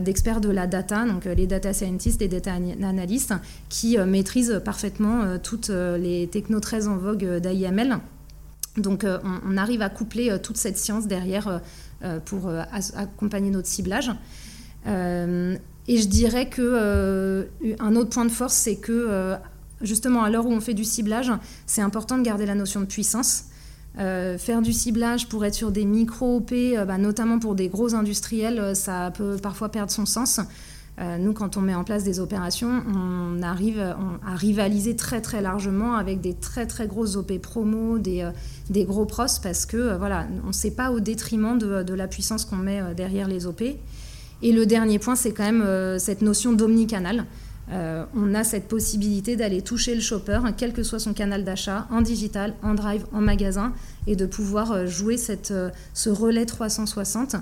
d'experts 0.00 0.40
de 0.40 0.48
la 0.48 0.66
data, 0.66 1.04
donc 1.04 1.26
euh, 1.26 1.34
les 1.34 1.46
data 1.46 1.72
scientists, 1.72 2.20
les 2.20 2.28
data 2.28 2.52
analystes, 2.52 3.34
qui 3.68 3.98
euh, 3.98 4.06
maîtrisent 4.06 4.60
parfaitement 4.64 5.38
toutes 5.38 5.68
les 5.70 6.28
technos 6.28 6.60
très 6.60 6.88
en 6.88 6.96
vogue 6.96 7.38
d'AIML. 7.38 7.98
Donc 8.76 9.04
on, 9.04 9.56
arrive 9.56 9.82
à 9.82 9.88
coupler 9.88 10.36
toute 10.40 10.56
cette 10.56 10.78
science 10.78 11.08
derrière 11.08 11.60
pour 12.26 12.48
accompagner 12.96 13.50
notre 13.50 13.66
ciblage. 13.66 14.12
et 14.86 15.96
je 15.96 16.06
dirais 16.06 16.48
que 16.48 17.48
un 17.80 17.96
autre 17.96 18.10
point 18.10 18.24
de 18.24 18.30
force, 18.30 18.54
c'est 18.54 18.76
que 18.76 19.36
justement 19.80 20.22
à 20.22 20.30
l'heure 20.30 20.46
où 20.46 20.52
on 20.52 20.60
fait 20.60 20.74
du 20.74 20.84
ciblage, 20.84 21.32
c'est 21.66 21.82
important 21.82 22.18
de 22.18 22.22
garder 22.22 22.46
la 22.46 22.54
notion 22.54 22.80
de 22.80 22.86
puissance. 22.86 23.46
Euh, 23.98 24.38
faire 24.38 24.62
du 24.62 24.72
ciblage 24.72 25.28
pour 25.28 25.44
être 25.44 25.54
sur 25.54 25.72
des 25.72 25.84
micro-OP, 25.84 26.52
euh, 26.52 26.84
bah, 26.84 26.98
notamment 26.98 27.40
pour 27.40 27.56
des 27.56 27.68
gros 27.68 27.96
industriels, 27.96 28.60
euh, 28.60 28.74
ça 28.74 29.10
peut 29.10 29.36
parfois 29.42 29.70
perdre 29.70 29.90
son 29.90 30.06
sens. 30.06 30.40
nous, 31.20 31.32
quand 31.32 31.56
on 31.56 31.60
met 31.60 31.76
en 31.76 31.84
place 31.84 32.02
des 32.02 32.18
opérations, 32.18 32.82
on 32.92 33.40
arrive 33.40 33.78
à 33.78 34.34
rivaliser 34.34 34.96
très 34.96 35.20
très 35.20 35.40
largement 35.40 35.94
avec 35.94 36.20
des 36.20 36.34
très 36.34 36.66
très 36.66 36.88
grosses 36.88 37.14
OP 37.14 37.38
promo, 37.38 37.98
des, 37.98 38.32
gros 38.84 39.06
pros, 39.06 39.38
parce 39.40 39.64
que 39.64 39.96
voilà, 39.96 40.26
on 40.42 40.48
ne 40.48 40.52
sait 40.52 40.72
pas 40.72 40.90
au 40.90 40.98
détriment 40.98 41.56
de 41.56 41.94
la 41.94 42.08
puissance 42.08 42.44
qu'on 42.44 42.56
met 42.56 42.82
derrière 42.96 43.28
les 43.28 43.46
OP. 43.46 43.62
Et 43.62 44.52
le 44.52 44.66
dernier 44.66 44.98
point, 44.98 45.14
c'est 45.14 45.30
quand 45.30 45.44
même 45.52 45.98
cette 46.00 46.20
notion 46.20 46.52
d'omnicanal. 46.52 47.26
Euh, 47.70 48.04
on 48.16 48.34
a 48.34 48.44
cette 48.44 48.68
possibilité 48.68 49.36
d'aller 49.36 49.62
toucher 49.62 49.94
le 49.94 50.00
shopper, 50.00 50.40
quel 50.56 50.72
que 50.72 50.82
soit 50.82 50.98
son 50.98 51.12
canal 51.12 51.44
d'achat, 51.44 51.86
en 51.90 52.00
digital, 52.00 52.54
en 52.62 52.74
drive, 52.74 53.04
en 53.12 53.20
magasin, 53.20 53.72
et 54.06 54.16
de 54.16 54.26
pouvoir 54.26 54.72
euh, 54.72 54.86
jouer 54.86 55.16
euh, 55.50 55.70
ce 55.92 56.10
relais 56.10 56.46
360 56.46 57.36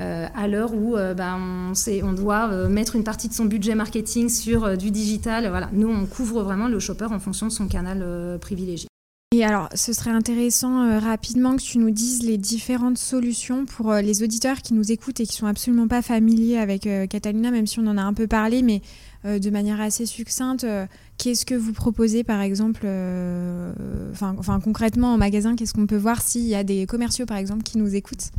à 0.00 0.46
l'heure 0.46 0.74
où 0.74 0.94
ben, 0.94 1.72
on, 2.04 2.12
doit 2.12 2.68
mettre 2.68 2.94
une 2.94 3.02
partie 3.02 3.28
de 3.28 3.34
son 3.34 3.46
budget 3.46 3.74
marketing 3.74 4.28
sur 4.28 4.78
du 4.78 4.92
digital. 4.92 5.48
Voilà. 5.48 5.68
Nous, 5.72 5.88
on 5.88 6.06
couvre 6.06 6.44
vraiment 6.44 6.68
le 6.68 6.78
shopper 6.78 7.06
en 7.06 7.18
fonction 7.18 7.48
de 7.48 7.52
son 7.52 7.66
canal 7.66 8.38
privilégié. 8.40 8.86
Et 9.34 9.44
alors, 9.44 9.68
ce 9.74 9.92
serait 9.92 10.10
intéressant 10.10 10.98
rapidement 11.00 11.54
que 11.56 11.62
tu 11.62 11.76
nous 11.78 11.90
dises 11.90 12.22
les 12.22 12.38
différentes 12.38 12.96
solutions 12.96 13.66
pour 13.66 13.92
les 13.92 14.22
auditeurs 14.22 14.62
qui 14.62 14.72
nous 14.72 14.90
écoutent 14.90 15.20
et 15.20 15.26
qui 15.26 15.36
sont 15.36 15.46
absolument 15.46 15.86
pas 15.86 16.00
familiers 16.00 16.56
avec 16.56 16.88
Catalina, 17.10 17.50
même 17.50 17.66
si 17.66 17.78
on 17.78 17.86
en 17.88 17.98
a 17.98 18.02
un 18.02 18.14
peu 18.14 18.26
parlé, 18.26 18.62
mais 18.62 18.80
euh, 19.24 19.38
de 19.40 19.50
manière 19.50 19.80
assez 19.80 20.06
succincte, 20.06 20.62
euh, 20.62 20.86
qu'est-ce 21.16 21.44
que 21.44 21.56
vous 21.56 21.72
proposez 21.72 22.22
par 22.22 22.40
exemple 22.40 22.82
euh, 22.84 23.72
enfin, 24.12 24.60
concrètement 24.60 25.12
en 25.12 25.18
magasin, 25.18 25.56
qu'est-ce 25.56 25.74
qu'on 25.74 25.88
peut 25.88 25.96
voir 25.96 26.22
s'il 26.22 26.46
y 26.46 26.54
a 26.54 26.62
des 26.62 26.86
commerciaux 26.86 27.26
par 27.26 27.36
exemple 27.36 27.64
qui 27.64 27.78
nous 27.78 27.94
écoutent? 27.94 28.30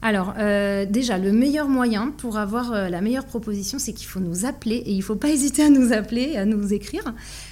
Alors, 0.00 0.34
déjà, 0.34 1.18
le 1.18 1.32
meilleur 1.32 1.68
moyen 1.68 2.12
pour 2.16 2.38
avoir 2.38 2.70
la 2.70 3.00
meilleure 3.00 3.26
proposition, 3.26 3.80
c'est 3.80 3.92
qu'il 3.92 4.06
faut 4.06 4.20
nous 4.20 4.46
appeler 4.46 4.76
et 4.76 4.92
il 4.92 4.98
ne 4.98 5.02
faut 5.02 5.16
pas 5.16 5.28
hésiter 5.32 5.64
à 5.64 5.70
nous 5.70 5.92
appeler, 5.92 6.36
à 6.36 6.44
nous 6.44 6.72
écrire, 6.72 7.02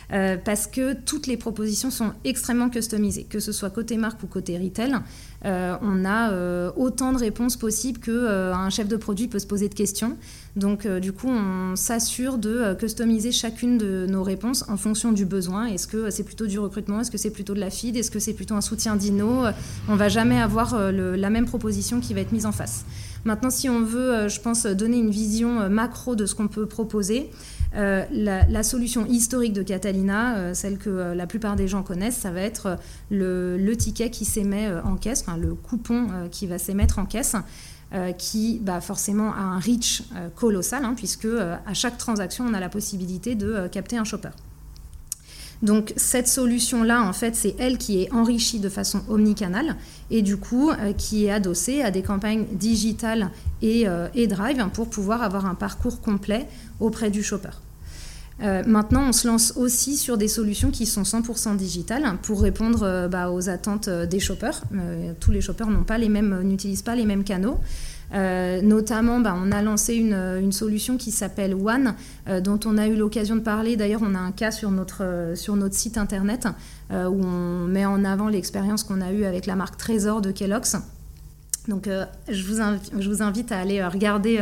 parce 0.08 0.66
que 0.66 0.92
toutes 0.92 1.26
les 1.26 1.36
propositions 1.36 1.90
sont 1.90 2.12
extrêmement 2.24 2.70
customisées, 2.70 3.24
que 3.24 3.40
ce 3.40 3.52
soit 3.52 3.70
côté 3.70 3.96
marque 3.96 4.22
ou 4.22 4.26
côté 4.26 4.56
retail. 4.58 4.94
Euh, 5.44 5.76
on 5.82 6.04
a 6.04 6.32
euh, 6.32 6.72
autant 6.76 7.12
de 7.12 7.18
réponses 7.18 7.56
possibles 7.56 8.00
qu'un 8.00 8.12
euh, 8.12 8.70
chef 8.70 8.88
de 8.88 8.96
produit 8.96 9.28
peut 9.28 9.38
se 9.38 9.46
poser 9.46 9.68
de 9.68 9.74
questions. 9.74 10.16
Donc 10.56 10.86
du 10.86 11.12
coup, 11.12 11.28
on 11.28 11.76
s'assure 11.76 12.38
de 12.38 12.74
customiser 12.78 13.30
chacune 13.30 13.76
de 13.76 14.06
nos 14.08 14.22
réponses 14.22 14.64
en 14.70 14.78
fonction 14.78 15.12
du 15.12 15.26
besoin. 15.26 15.66
Est-ce 15.66 15.86
que 15.86 16.08
c'est 16.08 16.22
plutôt 16.22 16.46
du 16.46 16.58
recrutement? 16.58 17.00
Est-ce 17.00 17.10
que 17.10 17.18
c'est 17.18 17.30
plutôt 17.30 17.52
de 17.52 17.60
la 17.60 17.68
feed? 17.68 17.94
Est-ce 17.94 18.10
que 18.10 18.18
c'est 18.18 18.32
plutôt 18.32 18.54
un 18.54 18.62
soutien 18.62 18.96
dino? 18.96 19.44
On 19.86 19.96
va 19.96 20.08
jamais 20.08 20.40
avoir 20.40 20.74
la 20.90 21.28
même 21.28 21.44
proposition 21.44 22.00
qui 22.00 22.14
va 22.14 22.22
être 22.22 22.32
mise 22.32 22.46
en 22.46 22.52
face. 22.52 22.86
Maintenant, 23.26 23.50
si 23.50 23.68
on 23.68 23.82
veut, 23.82 24.28
je 24.28 24.40
pense, 24.40 24.64
donner 24.64 24.96
une 24.96 25.10
vision 25.10 25.68
macro 25.68 26.14
de 26.16 26.24
ce 26.24 26.34
qu'on 26.34 26.48
peut 26.48 26.66
proposer, 26.66 27.30
euh, 27.76 28.04
la, 28.10 28.62
solution 28.62 29.06
historique 29.06 29.52
de 29.52 29.62
Catalina, 29.62 30.36
euh, 30.36 30.54
celle 30.54 30.78
que 30.78 30.88
euh, 30.88 31.14
la 31.14 31.26
plupart 31.26 31.56
des 31.56 31.68
gens 31.68 31.82
connaissent, 31.82 32.16
ça 32.16 32.30
va 32.30 32.40
être 32.40 32.78
le, 33.10 33.74
ticket 33.76 34.10
qui 34.10 34.24
s'émet 34.24 34.70
en 34.84 34.96
caisse, 34.96 35.24
le 35.38 35.54
coupon 35.54 36.06
qui 36.30 36.46
va 36.46 36.58
s'émettre 36.58 36.98
en 36.98 37.04
caisse. 37.04 37.36
qui 38.18 38.58
bah, 38.62 38.80
forcément 38.80 39.32
a 39.32 39.40
un 39.40 39.58
reach 39.58 40.02
colossal, 40.34 40.84
hein, 40.84 40.94
puisque 40.96 41.26
à 41.26 41.74
chaque 41.74 41.98
transaction, 41.98 42.46
on 42.48 42.54
a 42.54 42.60
la 42.60 42.70
possibilité 42.70 43.34
de 43.34 43.68
capter 43.68 43.98
un 43.98 44.04
shopper. 44.04 44.30
Donc 45.62 45.92
cette 45.96 46.28
solution-là, 46.28 47.02
en 47.02 47.12
fait, 47.12 47.34
c'est 47.34 47.54
elle 47.58 47.78
qui 47.78 48.02
est 48.02 48.12
enrichie 48.12 48.60
de 48.60 48.68
façon 48.68 49.00
omnicanale 49.08 49.76
et 50.10 50.22
du 50.22 50.36
coup 50.36 50.70
euh, 50.70 50.92
qui 50.92 51.26
est 51.26 51.30
adossée 51.30 51.82
à 51.82 51.90
des 51.90 52.02
campagnes 52.02 52.44
digitales 52.52 53.30
et, 53.62 53.88
euh, 53.88 54.08
drive 54.26 54.68
pour 54.72 54.90
pouvoir 54.90 55.22
avoir 55.22 55.46
un 55.46 55.54
parcours 55.54 56.00
complet 56.00 56.46
auprès 56.80 57.10
du 57.10 57.22
shopper. 57.22 57.50
Euh, 58.42 58.62
maintenant, 58.66 59.08
on 59.08 59.12
se 59.12 59.26
lance 59.26 59.54
aussi 59.56 59.96
sur 59.96 60.18
des 60.18 60.28
solutions 60.28 60.70
qui 60.70 60.84
sont 60.84 61.04
100% 61.04 61.56
digitales 61.56 62.18
pour 62.22 62.42
répondre 62.42 63.08
bah, 63.10 63.30
aux 63.30 63.48
attentes 63.48 63.88
des 63.88 64.20
shoppers. 64.20 64.60
tous 65.20 65.30
les 65.30 65.40
shoppers 65.40 65.68
n'ont 65.68 65.86
n'utilisent 66.44 66.82
pas 66.82 66.96
les 66.96 67.06
mêmes 67.06 67.24
canaux. 67.24 67.58
Euh, 68.14 68.62
notamment, 68.62 69.20
bah, 69.20 69.36
on 69.36 69.50
a 69.52 69.62
lancé 69.62 69.94
une, 69.94 70.52
solution 70.52 70.96
qui 70.96 71.10
s'appelle 71.10 71.54
One, 71.54 71.94
euh, 72.28 72.40
dont 72.40 72.60
on 72.64 72.78
a 72.78 72.86
eu 72.86 72.96
l'occasion 72.96 73.36
de 73.36 73.40
parler. 73.40 73.76
D'ailleurs, 73.76 74.02
on 74.04 74.14
a 74.14 74.18
un 74.18 74.32
cas 74.32 74.50
sur 74.50 74.70
notre, 74.70 75.02
euh, 75.02 75.34
sur 75.34 75.56
notre 75.56 75.74
site 75.74 75.98
internet 75.98 76.48
où 76.88 77.24
on 77.24 77.66
met 77.66 77.84
en 77.84 78.04
avant 78.04 78.28
l'expérience 78.28 78.84
qu'on 78.84 79.00
a 79.00 79.10
eue 79.10 79.24
avec 79.24 79.46
la 79.46 79.56
marque 79.56 79.76
Trésor 79.76 80.20
de 80.20 80.30
Kellogg's. 80.30 80.76
Donc, 81.66 81.88
je, 82.28 82.44
vous 82.44 82.62
je, 83.00 83.08
vous 83.08 83.22
invite 83.22 83.50
à 83.50 83.58
aller 83.58 83.84
regarder 83.84 84.40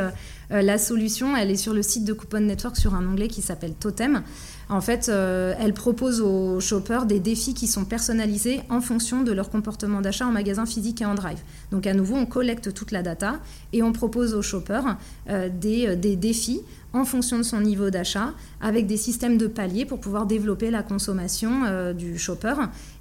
la 0.50 0.76
solution. 0.76 1.34
Elle 1.34 1.50
est 1.50 1.56
sur 1.56 1.72
le 1.72 1.80
site 1.80 2.04
de 2.04 2.12
Coupon 2.12 2.40
Network 2.40 2.76
sur 2.76 2.94
un 2.94 3.06
onglet 3.06 3.28
qui 3.28 3.40
s'appelle 3.40 3.72
Totem. 3.72 4.22
En 4.68 4.80
fait, 4.80 5.08
euh, 5.08 5.54
elle 5.58 5.74
propose 5.74 6.20
aux 6.20 6.60
shoppers 6.60 7.06
des 7.06 7.20
défis 7.20 7.54
qui 7.54 7.66
sont 7.66 7.84
personnalisés 7.84 8.62
en 8.70 8.80
fonction 8.80 9.22
de 9.22 9.32
leur 9.32 9.50
comportement 9.50 10.00
d'achat 10.00 10.26
en 10.26 10.32
magasin 10.32 10.64
physique 10.64 11.02
et 11.02 11.04
en 11.04 11.14
drive. 11.14 11.38
Donc 11.70 11.86
à 11.86 11.92
nouveau, 11.92 12.16
on 12.16 12.26
collecte 12.26 12.72
toute 12.72 12.90
la 12.90 13.02
data 13.02 13.40
et 13.72 13.82
on 13.82 13.92
propose 13.92 14.34
aux 14.34 14.42
shoppers 14.42 14.96
euh, 15.28 15.48
euh, 15.64 15.96
des, 15.96 16.16
défis 16.16 16.62
en 16.92 17.04
fonction 17.04 17.38
de 17.38 17.42
son 17.42 17.60
niveau 17.60 17.90
d'achat 17.90 18.32
avec 18.60 18.86
des 18.86 18.96
systèmes 18.96 19.36
de 19.36 19.46
paliers 19.46 19.84
pour 19.84 20.00
pouvoir 20.00 20.26
développer 20.26 20.70
la 20.70 20.82
consommation 20.82 21.92
du 21.92 22.16
shopper. 22.18 22.54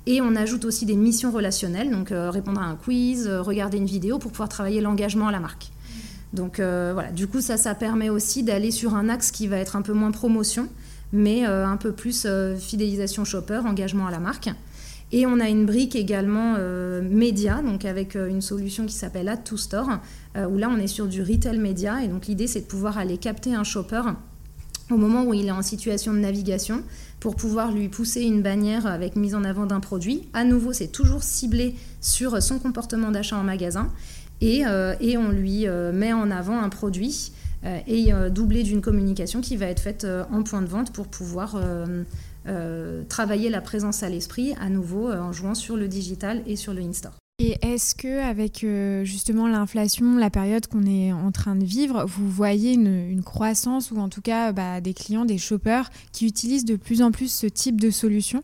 Et 0.07 0.19
on 0.19 0.35
ajoute 0.35 0.65
aussi 0.65 0.87
des 0.87 0.95
missions 0.95 1.31
relationnelles, 1.31 1.91
donc 1.91 2.09
répondre 2.11 2.59
à 2.59 2.65
un 2.65 2.75
quiz, 2.75 3.27
regarder 3.27 3.77
une 3.77 3.85
vidéo 3.85 4.17
pour 4.17 4.31
pouvoir 4.31 4.49
travailler 4.49 4.81
l'engagement 4.81 5.27
à 5.27 5.31
la 5.31 5.39
marque. 5.39 5.69
Donc 6.33 6.55
voilà, 6.57 7.11
du 7.11 7.27
coup 7.27 7.39
ça, 7.39 7.57
ça 7.57 7.75
permet 7.75 8.09
aussi 8.09 8.41
d'aller 8.41 8.71
sur 8.71 8.95
un 8.95 9.09
axe 9.09 9.29
qui 9.29 9.45
va 9.45 9.57
être 9.57 9.75
un 9.75 9.83
peu 9.83 9.93
moins 9.93 10.11
promotion 10.11 10.69
mais 11.13 11.47
euh, 11.47 11.65
un 11.65 11.77
peu 11.77 11.93
plus 11.93 12.25
euh, 12.25 12.57
fidélisation 12.57 13.23
shopper, 13.23 13.61
engagement 13.65 14.07
à 14.07 14.11
la 14.11 14.19
marque. 14.19 14.49
Et 15.11 15.27
on 15.27 15.39
a 15.39 15.47
une 15.47 15.67
brique 15.67 15.95
également 15.95 16.55
euh, 16.57 17.01
média, 17.07 17.61
donc 17.61 17.85
avec 17.85 18.15
une 18.15 18.41
solution 18.41 18.87
qui 18.87 18.95
s'appelle 18.95 19.29
Add 19.29 19.43
to 19.43 19.57
Store, 19.57 19.87
où 20.35 20.57
là 20.57 20.69
on 20.71 20.77
est 20.77 20.87
sur 20.87 21.05
du 21.05 21.21
retail 21.21 21.59
média. 21.59 22.03
Et 22.03 22.07
donc 22.07 22.25
l'idée 22.25 22.47
c'est 22.47 22.61
de 22.61 22.65
pouvoir 22.65 22.97
aller 22.97 23.17
capter 23.19 23.53
un 23.53 23.63
shopper 23.63 24.01
au 24.89 24.97
moment 24.97 25.23
où 25.23 25.35
il 25.35 25.45
est 25.45 25.51
en 25.51 25.61
situation 25.61 26.13
de 26.13 26.17
navigation 26.17 26.81
pour 27.19 27.35
pouvoir 27.35 27.71
lui 27.71 27.89
pousser 27.89 28.21
une 28.21 28.41
bannière 28.41 28.87
avec 28.87 29.15
mise 29.15 29.35
en 29.35 29.43
avant 29.43 29.67
d'un 29.67 29.79
produit. 29.79 30.27
À 30.33 30.43
nouveau, 30.43 30.73
c'est 30.73 30.87
toujours 30.87 31.21
ciblé 31.21 31.75
sur 32.01 32.41
son 32.41 32.57
comportement 32.57 33.11
d'achat 33.11 33.37
en 33.37 33.43
magasin 33.43 33.91
et, 34.41 34.63
et, 34.99 35.17
on 35.17 35.29
lui 35.29 35.67
met 35.93 36.11
en 36.11 36.31
avant 36.31 36.59
un 36.59 36.69
produit 36.69 37.31
et 37.87 38.13
euh, 38.13 38.29
doublé 38.29 38.63
d'une 38.63 38.81
communication 38.81 39.41
qui 39.41 39.57
va 39.57 39.67
être 39.67 39.79
faite 39.79 40.03
euh, 40.03 40.23
en 40.31 40.43
point 40.43 40.61
de 40.61 40.67
vente 40.67 40.91
pour 40.91 41.07
pouvoir 41.07 41.57
travailler 43.09 43.49
la 43.49 43.61
présence 43.61 44.03
à 44.03 44.09
l'esprit 44.09 44.53
à 44.59 44.69
nouveau 44.69 45.11
en 45.11 45.31
jouant 45.31 45.55
sur 45.55 45.77
le 45.77 45.87
digital 45.87 46.43
et 46.45 46.55
sur 46.55 46.73
le 46.73 46.81
in-store. 46.81 47.13
Et 47.39 47.57
est-ce 47.61 47.95
que 47.95 48.19
avec 48.19 48.65
justement 49.05 49.47
l'inflation, 49.47 50.17
la 50.17 50.29
période 50.29 50.67
qu'on 50.67 50.85
est 50.85 51.13
en 51.13 51.31
train 51.31 51.55
de 51.55 51.63
vivre, 51.63 52.05
vous 52.05 52.29
voyez 52.29 52.73
une, 52.73 53.23
croissance 53.23 53.91
ou 53.91 53.97
en 53.97 54.09
tout 54.09 54.21
cas 54.21 54.51
bah, 54.51 54.81
des 54.81 54.93
clients, 54.93 55.25
des 55.25 55.37
shoppers 55.37 55.89
qui 56.11 56.27
utilisent 56.27 56.65
de 56.65 56.75
plus 56.75 57.01
en 57.01 57.11
plus 57.11 57.31
ce 57.31 57.47
type 57.47 57.79
de 57.79 57.89
solution? 57.89 58.43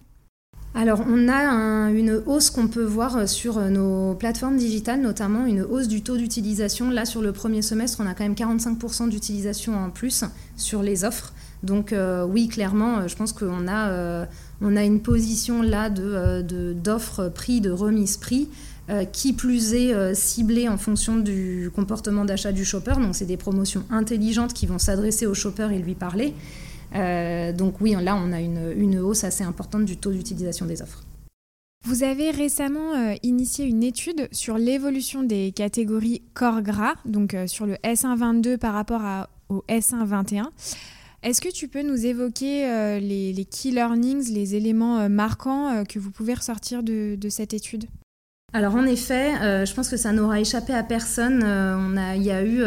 Alors, 0.75 1.03
on 1.09 1.27
a 1.27 1.89
une 1.89 2.21
hausse 2.27 2.51
qu'on 2.51 2.67
peut 2.67 2.83
voir 2.83 3.27
sur 3.27 3.59
nos 3.59 4.13
plateformes 4.13 4.55
digitales, 4.55 5.01
notamment 5.01 5.45
une 5.45 5.63
hausse 5.63 5.87
du 5.87 6.03
taux 6.03 6.15
d'utilisation. 6.15 6.91
Là, 6.91 7.05
sur 7.05 7.21
le 7.21 7.31
premier 7.31 7.63
semestre, 7.63 7.99
on 8.01 8.07
a 8.07 8.13
quand 8.13 8.23
même 8.23 8.33
45% 8.33 9.09
d'utilisation 9.09 9.75
en 9.75 9.89
plus 9.89 10.23
sur 10.57 10.83
les 10.83 11.03
offres. 11.03 11.33
Donc, 11.63 11.91
euh, 11.91 12.23
oui, 12.23 12.47
clairement, 12.47 13.07
je 13.07 13.15
pense 13.15 13.33
qu'on 13.33 13.67
a, 13.67 13.89
euh, 13.89 14.25
on 14.61 14.75
a 14.75 14.83
une 14.83 15.01
position 15.01 15.61
là 15.61 15.89
d'offres 15.89 17.23
de, 17.23 17.29
prix, 17.29 17.61
de 17.61 17.71
remise 17.71 18.17
prix. 18.17 18.47
Euh, 18.89 19.05
qui 19.05 19.33
plus 19.33 19.75
est 19.75 20.15
ciblée 20.15 20.67
en 20.67 20.79
fonction 20.79 21.19
du 21.19 21.69
comportement 21.75 22.25
d'achat 22.25 22.51
du 22.51 22.65
shopper. 22.65 22.95
Donc, 22.95 23.13
c'est 23.13 23.25
des 23.25 23.37
promotions 23.37 23.83
intelligentes 23.91 24.51
qui 24.51 24.65
vont 24.65 24.79
s'adresser 24.79 25.27
au 25.27 25.35
shopper 25.35 25.67
et 25.71 25.77
lui 25.77 25.93
parler. 25.93 26.33
Euh, 26.95 27.53
donc 27.53 27.81
oui, 27.81 27.95
là, 27.99 28.15
on 28.15 28.31
a 28.31 28.39
une, 28.39 28.99
hausse 28.99 29.23
assez 29.23 29.43
importante 29.43 29.85
du 29.85 29.97
taux 29.97 30.11
d'utilisation 30.11 30.65
des 30.65 30.81
offres. 30.81 31.03
Vous 31.85 32.03
avez 32.03 32.31
récemment 32.31 32.93
euh, 32.93 33.15
initié 33.23 33.65
une 33.65 33.83
étude 33.83 34.27
sur 34.31 34.57
l'évolution 34.57 35.23
des 35.23 35.53
catégories 35.55 36.21
corps 36.33 36.61
gras, 36.61 36.95
donc 37.05 37.33
euh, 37.33 37.47
sur 37.47 37.65
le 37.65 37.75
S122 37.75 38.57
par 38.57 38.73
rapport 38.73 39.01
au 39.47 39.63
S121. 39.69 40.47
Est-ce 41.23 41.41
que 41.41 41.49
tu 41.49 41.67
peux 41.67 41.81
nous 41.81 42.05
évoquer 42.05 42.99
les, 43.01 43.45
key 43.45 43.71
learnings, 43.71 44.31
les 44.31 44.55
éléments 44.55 45.09
marquants 45.09 45.83
que 45.83 45.99
vous 45.99 46.11
pouvez 46.11 46.33
ressortir 46.33 46.81
de, 46.81 47.17
cette 47.27 47.53
étude? 47.53 47.85
Alors 48.53 48.75
en 48.75 48.85
effet, 48.85 49.33
je 49.65 49.73
pense 49.73 49.89
que 49.89 49.97
ça 49.97 50.13
n'aura 50.13 50.39
échappé 50.39 50.73
à 50.73 50.81
personne. 50.81 51.43
on 51.43 51.97
a, 51.97 52.15
il 52.15 52.23
y 52.23 52.31
a 52.31 52.45
eu 52.45 52.63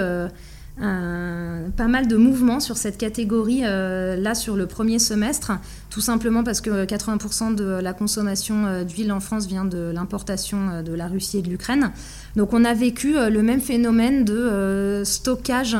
pas 0.78 1.88
mal 1.88 2.08
de 2.08 2.16
mouvements 2.16 2.60
sur 2.60 2.76
cette 2.76 2.98
catégorie 2.98 3.62
euh, 3.64 4.16
là 4.16 4.34
sur 4.34 4.56
le 4.56 4.66
premier 4.66 4.98
semestre, 4.98 5.52
tout 5.90 6.00
simplement 6.00 6.44
parce 6.44 6.60
que 6.60 6.84
80% 6.84 7.54
de 7.54 7.64
la 7.64 7.92
consommation 7.92 8.66
euh, 8.66 8.84
d'huile 8.84 9.12
en 9.12 9.20
France 9.20 9.46
vient 9.46 9.64
de 9.64 9.90
l'importation 9.92 10.70
euh, 10.70 10.82
de 10.82 10.92
la 10.94 11.08
Russie 11.08 11.38
et 11.38 11.42
de 11.42 11.48
l'Ukraine. 11.48 11.92
Donc 12.36 12.52
on 12.52 12.64
a 12.64 12.74
vécu 12.74 13.14
le 13.14 13.42
même 13.42 13.60
phénomène 13.60 14.24
de 14.24 15.02
stockage 15.04 15.76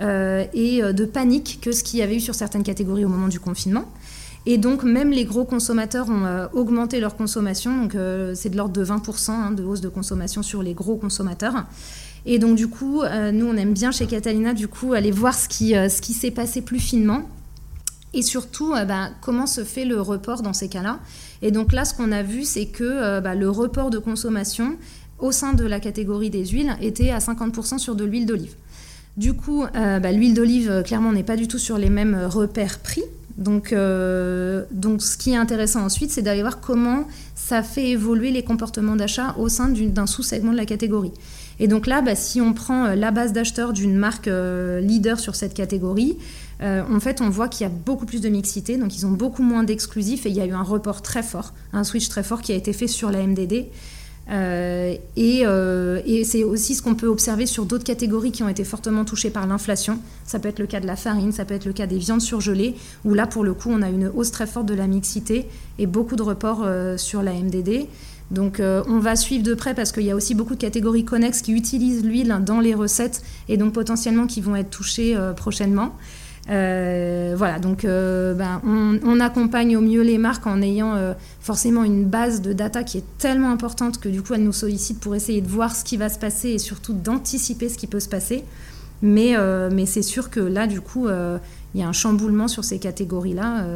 et 0.00 0.82
de 0.82 1.04
panique 1.04 1.58
que 1.62 1.72
ce 1.72 1.82
qu'il 1.82 1.98
y 1.98 2.02
avait 2.02 2.16
eu 2.16 2.20
sur 2.20 2.34
certaines 2.34 2.62
catégories 2.62 3.04
au 3.04 3.08
moment 3.08 3.28
du 3.28 3.40
confinement. 3.40 3.90
Et 4.48 4.58
donc, 4.58 4.84
même 4.84 5.10
les 5.10 5.24
gros 5.24 5.44
consommateurs 5.44 6.08
ont 6.08 6.48
augmenté 6.52 7.00
leur 7.00 7.16
consommation. 7.16 7.82
Donc, 7.82 7.96
c'est 8.34 8.50
de 8.50 8.56
l'ordre 8.56 8.74
de 8.74 8.84
20% 8.84 9.30
hein, 9.30 9.50
de 9.50 9.64
hausse 9.64 9.80
de 9.80 9.88
consommation 9.88 10.42
sur 10.42 10.62
les 10.62 10.74
gros 10.74 10.96
consommateurs. 10.96 11.64
Et 12.26 12.40
donc, 12.40 12.56
du 12.56 12.66
coup, 12.66 13.02
euh, 13.02 13.30
nous, 13.30 13.46
on 13.46 13.56
aime 13.56 13.72
bien 13.72 13.92
chez 13.92 14.06
Catalina, 14.06 14.52
du 14.52 14.66
coup, 14.66 14.92
aller 14.92 15.12
voir 15.12 15.32
ce 15.32 15.48
qui, 15.48 15.76
euh, 15.76 15.88
ce 15.88 16.02
qui 16.02 16.12
s'est 16.12 16.32
passé 16.32 16.60
plus 16.60 16.80
finement. 16.80 17.22
Et 18.14 18.22
surtout, 18.22 18.74
euh, 18.74 18.84
bah, 18.84 19.10
comment 19.22 19.46
se 19.46 19.62
fait 19.62 19.84
le 19.84 20.00
report 20.00 20.42
dans 20.42 20.52
ces 20.52 20.68
cas-là. 20.68 20.98
Et 21.40 21.52
donc 21.52 21.72
là, 21.72 21.84
ce 21.84 21.94
qu'on 21.94 22.10
a 22.10 22.24
vu, 22.24 22.44
c'est 22.44 22.66
que 22.66 23.20
bah, 23.20 23.34
le 23.34 23.48
report 23.48 23.90
de 23.90 23.98
consommation 23.98 24.76
au 25.18 25.32
sein 25.32 25.52
de 25.52 25.64
la 25.64 25.80
catégorie 25.80 26.30
des 26.30 26.46
huiles 26.46 26.76
était 26.80 27.10
à 27.10 27.18
50% 27.18 27.78
sur 27.78 27.94
de 27.94 28.04
l'huile 28.04 28.26
d'olive. 28.26 28.54
Du 29.16 29.34
coup, 29.34 29.64
bah, 29.74 30.12
l'huile 30.12 30.34
d'olive, 30.34 30.82
clairement, 30.84 31.12
n'est 31.12 31.22
pas 31.22 31.36
du 31.36 31.46
tout 31.46 31.58
sur 31.58 31.76
les 31.76 31.90
mêmes 31.90 32.18
repères 32.24 32.78
prix. 32.78 33.02
Donc, 33.36 33.74
donc, 33.74 35.02
ce 35.02 35.16
qui 35.18 35.32
est 35.32 35.36
intéressant 35.36 35.84
ensuite, 35.84 36.10
c'est 36.10 36.22
d'aller 36.22 36.40
voir 36.40 36.60
comment 36.60 37.06
ça 37.34 37.62
fait 37.62 37.90
évoluer 37.90 38.30
les 38.30 38.42
comportements 38.42 38.96
d'achat 38.96 39.34
au 39.38 39.50
sein 39.50 39.68
d'un 39.68 40.06
sous-segment 40.06 40.52
de 40.52 40.56
la 40.56 40.66
catégorie. 40.66 41.12
Et 41.58 41.68
donc 41.68 41.86
là, 41.86 42.02
bah, 42.02 42.14
si 42.14 42.40
on 42.40 42.52
prend 42.52 42.84
euh, 42.86 42.94
la 42.94 43.10
base 43.10 43.32
d'acheteurs 43.32 43.72
d'une 43.72 43.96
marque 43.96 44.28
euh, 44.28 44.80
leader 44.80 45.18
sur 45.18 45.34
cette 45.34 45.54
catégorie, 45.54 46.18
euh, 46.62 46.82
en 46.90 47.00
fait, 47.00 47.20
on 47.20 47.30
voit 47.30 47.48
qu'il 47.48 47.66
y 47.66 47.70
a 47.70 47.72
beaucoup 47.72 48.06
plus 48.06 48.20
de 48.20 48.28
mixité, 48.28 48.76
donc 48.76 48.96
ils 48.96 49.06
ont 49.06 49.10
beaucoup 49.10 49.42
moins 49.42 49.62
d'exclusifs 49.62 50.26
et 50.26 50.30
il 50.30 50.36
y 50.36 50.40
a 50.40 50.46
eu 50.46 50.52
un 50.52 50.62
report 50.62 51.02
très 51.02 51.22
fort, 51.22 51.52
un 51.72 51.84
switch 51.84 52.08
très 52.08 52.22
fort 52.22 52.40
qui 52.40 52.52
a 52.52 52.54
été 52.54 52.72
fait 52.72 52.86
sur 52.86 53.10
la 53.10 53.26
MDD. 53.26 53.66
et, 55.16 56.24
c'est 56.24 56.44
aussi 56.44 56.74
ce 56.74 56.82
qu'on 56.82 56.94
peut 56.94 57.06
observer 57.06 57.46
sur 57.46 57.66
d'autres 57.66 57.84
catégories 57.84 58.32
qui 58.32 58.42
ont 58.42 58.48
été 58.48 58.64
fortement 58.64 59.04
touchées 59.04 59.30
par 59.30 59.46
l'inflation. 59.46 59.98
Ça 60.24 60.38
peut 60.38 60.48
être 60.48 60.58
le 60.58 60.66
cas 60.66 60.80
de 60.80 60.86
la 60.86 60.96
farine, 60.96 61.30
ça 61.30 61.44
peut 61.44 61.54
être 61.54 61.66
le 61.66 61.72
cas 61.72 61.86
des 61.86 61.98
viandes 61.98 62.22
surgelées, 62.22 62.74
où 63.04 63.12
là, 63.12 63.26
pour 63.26 63.44
le 63.44 63.52
coup, 63.52 63.68
on 63.70 63.82
a 63.82 63.90
une 63.90 64.08
hausse 64.08 64.30
très 64.30 64.46
forte 64.46 64.66
de 64.66 64.74
la 64.74 64.86
mixité 64.86 65.46
et 65.78 65.86
beaucoup 65.86 66.16
de 66.16 66.22
reports 66.22 66.66
sur 66.96 67.22
la 67.22 67.32
MDD. 67.34 67.86
Donc 68.30 68.58
euh, 68.58 68.82
on 68.88 68.98
va 68.98 69.14
suivre 69.14 69.44
de 69.44 69.54
près 69.54 69.74
parce 69.74 69.92
qu'il 69.92 70.02
y 70.02 70.10
a 70.10 70.16
aussi 70.16 70.34
beaucoup 70.34 70.54
de 70.54 70.60
catégories 70.60 71.04
connexes 71.04 71.42
qui 71.42 71.52
utilisent 71.52 72.04
l'huile 72.04 72.36
dans 72.44 72.60
les 72.60 72.74
recettes 72.74 73.22
et 73.48 73.56
donc 73.56 73.72
potentiellement 73.72 74.26
qui 74.26 74.40
vont 74.40 74.56
être 74.56 74.70
touchées 74.70 75.16
euh, 75.16 75.32
prochainement. 75.32 75.94
Euh, 76.48 77.34
voilà, 77.36 77.58
donc 77.58 77.84
ben, 77.84 78.60
on, 78.64 79.18
accompagne 79.18 79.76
au 79.76 79.80
mieux 79.80 80.02
les 80.02 80.16
marques 80.16 80.46
en 80.46 80.62
ayant 80.62 80.94
forcément 81.40 81.82
une 81.82 82.04
base 82.04 82.40
de 82.40 82.52
data 82.52 82.84
qui 82.84 82.98
est 82.98 83.18
tellement 83.18 83.50
importante 83.50 83.98
que 83.98 84.08
du 84.08 84.22
coup 84.22 84.34
elles 84.34 84.44
nous 84.44 84.52
sollicitent 84.52 85.00
pour 85.00 85.16
essayer 85.16 85.40
de 85.40 85.48
voir 85.48 85.74
ce 85.74 85.82
qui 85.82 85.96
va 85.96 86.08
se 86.08 86.20
passer 86.20 86.50
et 86.50 86.58
surtout 86.58 86.92
d'anticiper 86.92 87.68
ce 87.68 87.76
qui 87.76 87.88
peut 87.88 87.98
se 87.98 88.08
passer. 88.08 88.44
Mais, 89.02 89.34
mais 89.72 89.86
c'est 89.86 90.02
sûr 90.02 90.30
que 90.30 90.38
là, 90.38 90.68
du 90.68 90.80
coup, 90.80 91.08
il 91.08 91.80
y 91.80 91.82
a 91.82 91.88
un 91.88 91.92
chamboulement 91.92 92.46
sur 92.46 92.62
ces 92.62 92.78
catégories-là 92.78 93.66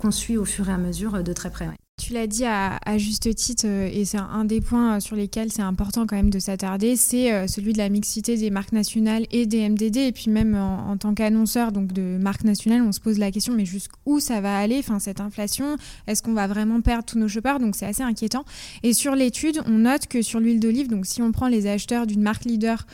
qu'on 0.00 0.10
suit 0.10 0.36
au 0.36 0.44
fur 0.44 0.68
et 0.68 0.72
à 0.72 0.78
mesure 0.78 1.22
de 1.22 1.32
très 1.32 1.50
près. 1.50 1.68
Tu 2.00 2.12
l'as 2.12 2.26
dit 2.26 2.44
à, 2.44 2.78
juste 2.98 3.34
titre, 3.34 3.66
et 3.66 4.04
c'est 4.04 4.18
un 4.18 4.44
des 4.44 4.60
points 4.60 5.00
sur 5.00 5.16
lesquels 5.16 5.52
c'est 5.52 5.62
important 5.62 6.06
quand 6.06 6.16
même 6.16 6.30
de 6.30 6.38
s'attarder, 6.38 6.96
c'est 6.96 7.46
celui 7.48 7.72
de 7.72 7.78
la 7.78 7.88
mixité 7.88 8.36
des 8.36 8.50
marques 8.50 8.72
nationales 8.72 9.26
et 9.30 9.46
des 9.46 9.68
MDD. 9.68 9.96
Et 9.96 10.12
puis 10.12 10.30
même 10.30 10.54
en, 10.54 10.96
tant 10.96 11.14
qu'annonceur 11.14 11.72
de 11.72 12.18
marques 12.18 12.44
nationales, 12.44 12.82
on 12.82 12.92
se 12.92 13.00
pose 13.00 13.18
la 13.18 13.30
question, 13.30 13.54
mais 13.54 13.64
jusqu'où 13.64 14.20
ça 14.20 14.40
va 14.40 14.58
aller, 14.58 14.82
cette 14.98 15.20
inflation? 15.20 15.76
Est-ce 16.06 16.22
qu'on 16.22 16.32
va 16.32 16.46
vraiment 16.46 16.80
perdre 16.80 17.04
tous 17.04 17.18
nos 17.18 17.28
shoppers? 17.28 17.60
Donc 17.60 17.76
c'est 17.76 17.86
assez 17.86 18.02
inquiétant. 18.02 18.44
Et 18.82 18.92
sur 18.92 19.14
l'étude, 19.14 19.60
on 19.66 19.78
note 19.78 20.06
que 20.06 20.22
sur 20.22 20.40
l'huile 20.40 20.60
d'olive, 20.60 20.88
donc 20.88 21.06
si 21.06 21.22
on 21.22 21.32
prend 21.32 21.48
les 21.48 21.66
acheteurs 21.66 22.06
d'une 22.06 22.22
marque 22.22 22.44
leader 22.44 22.86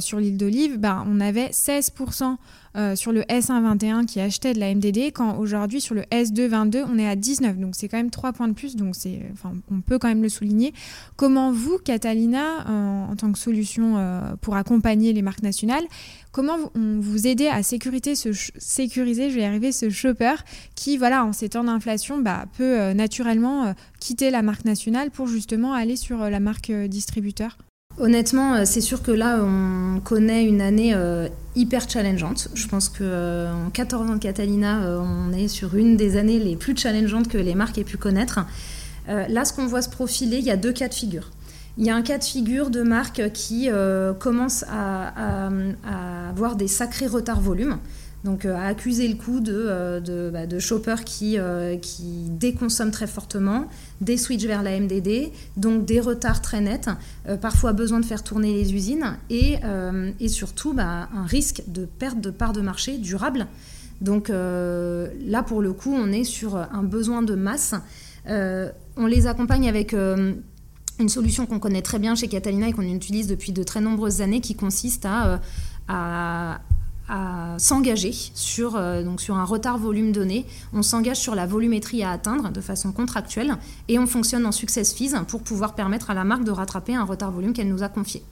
sur 0.00 0.18
l'huile 0.18 0.36
d'olive, 0.36 0.78
ben, 0.78 1.04
on 1.08 1.20
avait 1.20 1.48
16% 1.48 2.36
euh, 2.76 2.94
sur 2.94 3.12
le 3.12 3.22
S121 3.22 4.04
qui 4.04 4.20
achetait 4.20 4.52
de 4.52 4.60
la 4.60 4.74
MDD, 4.74 5.12
quand 5.12 5.38
aujourd'hui 5.38 5.80
sur 5.80 5.94
le 5.94 6.02
S222 6.02 6.84
on 6.90 6.98
est 6.98 7.08
à 7.08 7.16
19. 7.16 7.58
Donc 7.58 7.74
c'est 7.74 7.88
quand 7.88 7.96
même 7.96 8.10
3 8.10 8.32
points 8.32 8.48
de 8.48 8.52
plus, 8.52 8.76
donc 8.76 8.94
enfin, 9.32 9.52
on 9.70 9.80
peut 9.80 9.98
quand 9.98 10.08
même 10.08 10.22
le 10.22 10.28
souligner. 10.28 10.74
Comment 11.16 11.52
vous, 11.52 11.78
Catalina, 11.78 12.68
euh, 12.68 13.12
en 13.12 13.16
tant 13.16 13.32
que 13.32 13.38
solution 13.38 13.96
euh, 13.96 14.20
pour 14.40 14.56
accompagner 14.56 15.12
les 15.12 15.22
marques 15.22 15.42
nationales, 15.42 15.84
comment 16.32 16.58
vous, 16.58 16.70
vous 17.00 17.26
aidez 17.26 17.48
à 17.48 17.62
sécuriser 17.62 18.14
ce, 18.14 18.30
sécuriser, 18.58 19.30
je 19.30 19.36
vais 19.36 19.42
y 19.42 19.44
arriver, 19.44 19.72
ce 19.72 19.88
shopper 19.88 20.34
qui, 20.74 20.98
voilà, 20.98 21.24
en 21.24 21.32
ces 21.32 21.48
temps 21.48 21.64
d'inflation, 21.64 22.18
bah, 22.18 22.44
peut 22.58 22.92
naturellement 22.92 23.74
quitter 24.00 24.30
la 24.30 24.42
marque 24.42 24.64
nationale 24.64 25.10
pour 25.10 25.26
justement 25.28 25.72
aller 25.72 25.96
sur 25.96 26.18
la 26.18 26.40
marque 26.40 26.70
distributeur? 26.70 27.56
Honnêtement, 27.98 28.54
euh, 28.54 28.62
c'est 28.66 28.82
sûr 28.82 29.02
que 29.02 29.10
là, 29.10 29.40
on 29.42 30.00
connaît 30.00 30.44
une 30.44 30.60
année 30.60 30.92
euh, 30.94 31.28
hyper 31.54 31.88
challengeante. 31.88 32.48
Je 32.52 32.66
pense 32.68 32.90
qu'en 32.90 33.04
euh, 33.04 33.68
14 33.72 34.10
ans 34.10 34.14
de 34.14 34.18
Catalina, 34.18 35.00
on 35.00 35.32
est 35.32 35.48
sur 35.48 35.76
une 35.76 35.96
des 35.96 36.18
années 36.18 36.38
les 36.38 36.56
plus 36.56 36.76
challengeantes 36.76 37.28
que 37.28 37.38
les 37.38 37.54
marques 37.54 37.78
aient 37.78 37.84
pu 37.84 37.96
connaître. 37.96 38.40
là, 39.08 39.44
ce 39.44 39.52
qu'on 39.54 39.66
voit 39.66 39.82
se 39.82 39.88
profiler, 39.88 40.38
il 40.38 40.44
y 40.44 40.50
a 40.50 40.56
deux 40.56 40.72
cas 40.72 40.88
de 40.88 40.94
figure. 40.94 41.30
Il 41.78 41.86
y 41.86 41.90
a 41.90 41.96
un 41.96 42.02
cas 42.02 42.18
de 42.18 42.24
figure 42.24 42.70
de 42.70 42.82
marques 42.82 43.32
qui 43.32 43.70
commencent 44.18 44.64
à, 44.68 45.48
avoir 46.28 46.56
des 46.56 46.68
sacrés 46.68 47.06
retards 47.06 47.40
volume 47.40 47.78
donc 48.26 48.44
à 48.44 48.48
euh, 48.48 48.70
accuser 48.70 49.08
le 49.08 49.14
coup 49.14 49.40
de, 49.40 49.54
euh, 49.54 50.00
de, 50.00 50.30
bah, 50.30 50.58
shoppers 50.58 51.04
qui, 51.04 51.38
euh, 51.38 51.76
qui 51.76 52.26
déconsomment 52.28 52.90
très 52.90 53.06
fortement, 53.06 53.68
des 54.00 54.18
switches 54.18 54.44
vers 54.44 54.62
la 54.62 54.78
MDD, 54.78 55.30
donc 55.56 55.86
des 55.86 56.00
retards 56.00 56.42
très 56.42 56.60
nets, 56.60 56.90
parfois 57.40 57.72
besoin 57.72 58.00
de 58.00 58.04
faire 58.04 58.22
tourner 58.22 58.52
les 58.52 58.74
usines 58.74 59.16
et, 59.30 59.56
et 60.20 60.28
surtout 60.28 60.74
bah, 60.74 61.08
un 61.14 61.24
risque 61.24 61.62
de 61.68 61.86
perte 61.86 62.20
de 62.20 62.30
part 62.30 62.52
de 62.52 62.60
marché 62.60 62.98
durable. 62.98 63.46
Donc 64.02 64.28
là, 64.28 65.42
pour 65.42 65.62
le 65.62 65.72
coup, 65.72 65.94
on 65.94 66.12
est 66.12 66.24
sur 66.24 66.56
un 66.56 66.82
besoin 66.82 67.22
de 67.22 67.34
masse. 67.34 67.74
on 68.28 69.06
les 69.06 69.26
accompagne 69.26 69.68
avec 69.68 69.94
une 69.94 71.08
solution 71.08 71.46
qu'on 71.46 71.58
connaît 71.58 71.82
très 71.82 71.98
bien 71.98 72.14
chez 72.14 72.28
Catalina 72.28 72.68
et 72.68 72.72
qu'on 72.72 72.82
utilise 72.82 73.28
depuis 73.28 73.52
de 73.52 73.62
très 73.62 73.80
nombreuses 73.80 74.20
années 74.20 74.40
qui 74.40 74.54
consiste 74.54 75.06
à, 75.06 75.40
à, 75.88 76.60
à 77.08 77.54
s'engager 77.58 78.12
sur, 78.12 78.76
euh, 78.76 79.04
sur 79.18 79.36
un 79.36 79.44
retard 79.44 79.78
volume 79.78 80.12
donné. 80.12 80.46
On 80.72 80.82
s'engage 80.82 81.18
sur 81.18 81.34
la 81.34 81.46
volumétrie 81.46 82.02
à 82.02 82.10
atteindre 82.10 82.50
de 82.50 82.60
façon 82.60 82.92
contractuelle 82.92 83.56
et 83.88 83.98
on 83.98 84.06
fonctionne 84.06 84.46
en 84.46 84.52
success 84.52 84.92
fees 84.92 85.14
pour 85.28 85.42
pouvoir 85.42 85.74
permettre 85.74 86.10
à 86.10 86.14
la 86.14 86.24
marque 86.24 86.44
de 86.44 86.50
rattraper 86.50 86.94
un 86.94 87.04
retard 87.04 87.30
volume 87.30 87.52
qu'elle 87.52 87.68
nous 87.68 87.82
a 87.82 87.88
confié. 87.88 88.22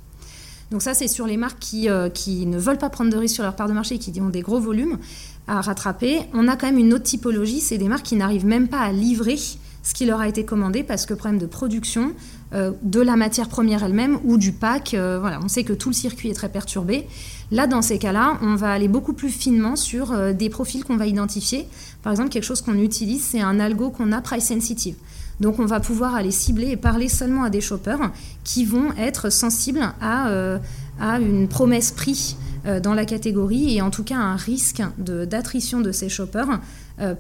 Donc 0.70 0.82
ça, 0.82 0.94
c'est 0.94 1.08
sur 1.08 1.26
les 1.26 1.36
marques 1.36 1.58
qui, 1.60 1.88
euh, 1.88 2.08
ne 2.26 2.58
veulent 2.58 2.78
pas 2.78 2.90
prendre 2.90 3.10
de 3.10 3.16
risques 3.16 3.34
sur 3.34 3.44
leur 3.44 3.54
part 3.54 3.68
de 3.68 3.74
marché 3.74 3.96
et 3.96 3.98
qui 3.98 4.18
ont 4.20 4.30
des 4.30 4.40
gros 4.40 4.60
volumes 4.60 4.98
à 5.46 5.60
rattraper. 5.60 6.22
On 6.32 6.48
a 6.48 6.56
quand 6.56 6.66
même 6.66 6.78
une 6.78 6.94
autre 6.94 7.04
typologie, 7.04 7.60
c'est 7.60 7.78
des 7.78 7.88
marques 7.88 8.06
qui 8.06 8.16
n'arrivent 8.16 8.46
même 8.46 8.68
pas 8.68 8.80
à 8.80 8.90
livrer 8.90 9.36
ce 9.36 9.92
qui 9.92 10.06
leur 10.06 10.20
a 10.20 10.28
été 10.28 10.44
commandé 10.44 10.82
parce 10.82 11.06
que 11.06 11.14
problème 11.14 11.38
de 11.38 11.46
production, 11.46 12.12
de 12.52 13.00
la 13.00 13.16
matière 13.16 13.48
première 13.48 13.82
elle-même 13.82 14.18
ou 14.24 14.36
du 14.36 14.52
pack, 14.52 14.90
voilà, 14.94 15.40
on 15.42 15.48
sait 15.48 15.64
que 15.64 15.72
tout 15.72 15.88
le 15.88 15.94
circuit 15.94 16.30
est 16.30 16.34
très 16.34 16.48
perturbé. 16.48 17.06
Là, 17.50 17.66
dans 17.66 17.82
ces 17.82 17.98
cas-là, 17.98 18.38
on 18.42 18.54
va 18.54 18.72
aller 18.72 18.88
beaucoup 18.88 19.12
plus 19.12 19.30
finement 19.30 19.76
sur 19.76 20.12
euh, 20.12 20.32
des 20.32 20.48
profils 20.48 20.82
qu'on 20.82 20.96
va 20.96 21.06
identifier. 21.06 21.68
Par 22.02 22.12
exemple, 22.12 22.30
quelque 22.30 22.44
chose 22.44 22.62
qu'on 22.62 22.78
utilise, 22.78 23.22
c'est 23.22 23.40
un 23.40 23.60
algo 23.60 23.90
qu'on 23.90 24.12
a 24.12 24.20
price 24.20 24.46
sensitive. 24.46 24.96
Donc 25.40 25.58
on 25.58 25.66
va 25.66 25.80
pouvoir 25.80 26.14
aller 26.14 26.30
cibler 26.30 26.70
et 26.70 26.76
parler 26.76 27.08
seulement 27.08 27.44
à 27.44 27.50
des 27.50 27.60
shoppers 27.60 28.10
qui 28.44 28.64
vont 28.64 28.92
être 28.98 29.30
sensibles 29.30 29.82
à, 30.00 30.28
euh, 30.28 30.58
une 31.00 31.48
promesse 31.48 31.90
prix 31.90 32.36
euh, 32.66 32.78
dans 32.78 32.94
la 32.94 33.04
catégorie 33.04 33.76
et 33.76 33.82
en 33.82 33.90
tout 33.90 34.04
cas 34.04 34.16
un 34.16 34.36
risque 34.36 34.82
d'attrition 34.98 35.80
de, 35.80 35.92
ces 35.92 36.08
shoppers 36.08 36.60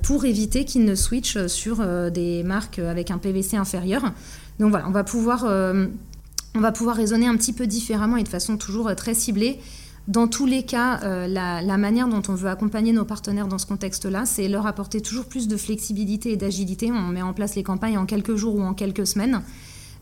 pour 0.02 0.24
éviter 0.24 0.64
qu'ils 0.64 0.84
ne 0.84 0.94
switchent 0.94 1.48
sur 1.48 1.84
des 2.12 2.44
marques 2.44 2.78
avec 2.78 3.10
un 3.10 3.18
PVC 3.18 3.56
inférieur. 3.56 4.12
Donc 4.58 4.70
voilà, 4.70 4.86
on 4.88 4.92
va 4.92 5.04
pouvoir, 5.04 5.44
on 5.44 6.60
va 6.60 6.72
pouvoir 6.72 6.96
raisonner 6.96 7.26
un 7.26 7.36
petit 7.36 7.52
peu 7.52 7.66
différemment 7.66 8.16
et 8.16 8.22
de 8.22 8.28
façon 8.28 8.56
toujours 8.56 8.94
très 8.94 9.14
ciblée 9.14 9.58
dans 10.06 10.28
tous 10.28 10.44
les 10.44 10.64
cas, 10.64 11.00
euh, 11.02 11.26
la, 11.26 11.78
manière 11.78 12.08
dont 12.08 12.22
on 12.28 12.34
veut 12.34 12.50
accompagner 12.50 12.92
nos 12.92 13.06
partenaires 13.06 13.48
dans 13.48 13.56
ce 13.56 13.66
contexte-là, 13.66 14.26
c'est 14.26 14.48
leur 14.48 14.66
apporter 14.66 15.00
toujours 15.00 15.24
plus 15.24 15.48
de 15.48 15.56
flexibilité 15.56 16.32
et 16.32 16.36
d'agilité. 16.36 16.92
On 16.92 17.08
met 17.08 17.22
en 17.22 17.32
place 17.32 17.54
les 17.54 17.62
campagnes 17.62 17.96
en 17.96 18.04
quelques 18.04 18.36
jours 18.36 18.56
ou 18.56 18.62
en 18.62 18.74
quelques 18.74 19.06
semaines. 19.06 19.42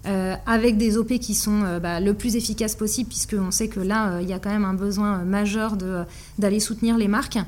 Euh, 0.05 0.35
avec 0.47 0.79
des 0.79 0.97
OP 0.97 1.13
qui 1.21 1.37
sont 1.37 1.63
euh, 1.63 1.79
bah, 1.79 2.01
le 2.01 2.15
plus 2.15 2.35
efficaces 2.35 2.75
possible, 2.75 3.09
puisqu'on 3.09 3.53
sait 3.53 3.69
que 3.69 3.79
là, 3.79 4.21
il 4.21 4.29
y 4.29 4.33
a 4.33 4.41
quand 4.41 4.51
même 4.51 4.65
un 4.65 4.75
besoin 4.75 5.19
majeur 5.19 5.77
d'aller 6.39 6.59
soutenir 6.59 6.99
les 6.99 7.07
marques. 7.07 7.39